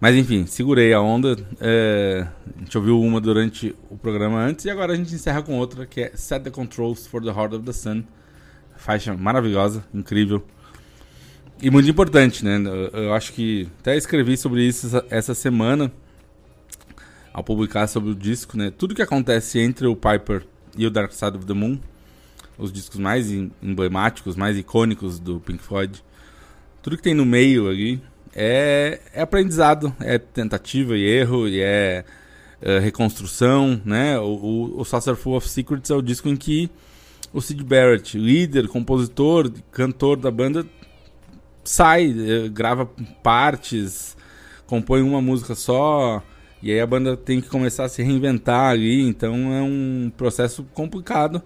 Mas 0.01 0.17
enfim, 0.17 0.45
segurei 0.47 0.93
a 0.93 1.01
onda. 1.01 1.37
É, 1.61 2.27
a 2.57 2.61
gente 2.61 2.77
ouviu 2.77 3.01
uma 3.01 3.21
durante 3.21 3.75
o 3.91 3.97
programa 3.97 4.39
antes 4.41 4.65
e 4.65 4.71
agora 4.71 4.93
a 4.93 4.97
gente 4.97 5.15
encerra 5.15 5.43
com 5.43 5.57
outra 5.59 5.87
que 5.87 6.03
é 6.03 6.13
Set 6.15 6.43
the 6.43 6.51
Controls 6.51 7.07
for 7.07 7.23
the 7.23 7.31
Heart 7.31 7.55
of 7.55 7.65
the 7.65 7.73
Sun. 7.73 8.03
Faixa 8.77 9.15
maravilhosa, 9.17 9.85
incrível. 9.95 10.45
E 11.63 11.71
muito 11.71 11.89
importante, 11.89 12.45
né? 12.45 12.57
Eu, 12.59 13.03
eu 13.05 13.15
acho 13.15 13.33
que 13.33 13.69
até 13.81 13.97
escrevi 13.97 14.37
sobre 14.37 14.63
isso 14.67 14.87
essa, 14.87 15.07
essa 15.09 15.35
semana 15.35 15.91
ao 17.33 17.43
publicar 17.43 17.87
sobre 17.87 18.11
o 18.11 18.15
disco, 18.15 18.57
né? 18.57 18.73
Tudo 18.77 18.95
que 18.95 19.03
acontece 19.03 19.59
entre 19.59 19.87
o 19.87 19.97
Piper 19.97 20.45
e 20.77 20.87
o 20.87 20.91
Dark 20.91 21.13
Side 21.13 21.37
of 21.37 21.47
the 21.47 21.55
Moon, 21.55 21.79
os 22.59 22.73
discos 22.73 22.99
mais 22.99 23.31
em- 23.31 23.51
emblemáticos, 23.63 24.37
mais 24.37 24.59
icônicos 24.59 25.19
do 25.19 25.41
Pink 25.41 25.63
Floyd, 25.63 26.03
tudo 26.83 26.97
que 26.97 27.03
tem 27.03 27.15
no 27.15 27.25
meio 27.25 27.69
ali 27.69 28.03
é, 28.35 29.01
é 29.13 29.23
aprendizado, 29.23 29.95
é 30.01 30.19
tentativa 30.19 30.97
e 30.97 31.05
erro, 31.05 31.49
e 31.49 31.61
é, 31.61 32.05
é 32.61 32.79
reconstrução, 32.79 33.81
né? 33.85 34.19
O, 34.19 34.79
o, 34.79 34.81
o 34.81 35.37
of 35.37 35.49
Secrets 35.49 35.91
é 35.91 35.95
o 35.95 36.03
disco 36.03 36.29
em 36.29 36.37
que 36.37 36.71
o 37.33 37.41
Sid 37.41 37.63
Barrett, 37.65 38.19
líder, 38.19 38.69
compositor, 38.69 39.51
cantor 39.71 40.17
da 40.17 40.31
banda, 40.31 40.67
sai, 41.65 42.15
eh, 42.17 42.49
grava 42.49 42.87
partes, 43.23 44.17
compõe 44.67 45.03
uma 45.03 45.21
música 45.21 45.55
só, 45.55 46.23
e 46.63 46.71
aí 46.73 46.81
a 46.81 46.87
banda 46.87 47.17
tem 47.17 47.41
que 47.41 47.49
começar 47.49 47.85
a 47.85 47.89
se 47.89 48.03
reinventar 48.03 48.71
ali, 48.71 49.03
então 49.03 49.53
é 49.53 49.63
um 49.63 50.13
processo 50.17 50.65
complicado. 50.75 51.43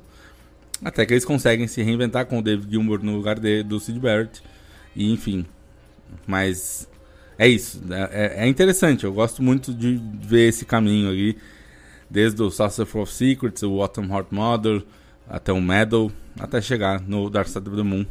Até 0.84 1.04
que 1.04 1.12
eles 1.12 1.24
conseguem 1.24 1.66
se 1.66 1.82
reinventar 1.82 2.26
com 2.26 2.38
o 2.38 2.42
David 2.42 2.70
Gilmour 2.70 3.02
no 3.02 3.16
lugar 3.16 3.38
de, 3.40 3.62
do 3.64 3.80
Sid 3.80 3.98
Barrett. 3.98 4.42
E 4.94 5.12
enfim. 5.12 5.44
Mas 6.26 6.88
é 7.38 7.46
isso. 7.48 7.80
É, 7.90 8.44
é 8.44 8.48
interessante. 8.48 9.04
Eu 9.04 9.12
gosto 9.12 9.42
muito 9.42 9.72
de 9.72 10.00
ver 10.20 10.48
esse 10.48 10.64
caminho 10.64 11.08
ali. 11.08 11.38
Desde 12.10 12.42
o 12.42 12.50
Saucer 12.50 12.86
of 12.96 13.12
Secrets, 13.12 13.62
o 13.62 13.82
Autumn 13.82 14.08
Heart 14.10 14.28
Mother, 14.30 14.82
até 15.28 15.52
o 15.52 15.60
Meadow, 15.60 16.10
até 16.40 16.60
chegar 16.60 17.00
no 17.00 17.28
Dark 17.28 17.46
Side 17.48 17.68
of 17.68 17.76
the 17.76 17.82
Moon. 17.82 18.06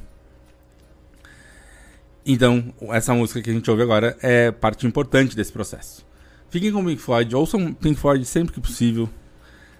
Então, 2.26 2.74
essa 2.90 3.14
música 3.14 3.42
que 3.42 3.50
a 3.50 3.54
gente 3.54 3.70
ouve 3.72 3.82
agora 3.82 4.18
é 4.22 4.52
parte 4.52 4.86
importante 4.86 5.36
desse 5.36 5.52
processo. 5.52 6.06
Fiquem 6.50 6.72
com 6.72 6.82
o 6.82 6.86
Pink 6.86 7.02
Floyd, 7.02 7.36
ouçam 7.36 7.74
Pink 7.74 8.00
Floyd 8.00 8.24
sempre 8.26 8.54
que 8.54 8.62
possível. 8.62 9.10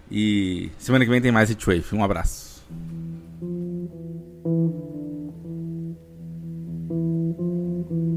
E 0.10 0.72
semana 0.78 1.04
que 1.06 1.12
vem 1.12 1.22
tem 1.22 1.32
mais 1.32 1.50
Hitwave. 1.50 1.84
Um 1.94 2.04
abraço. 2.04 2.64
Mm-hmm. 7.90 8.17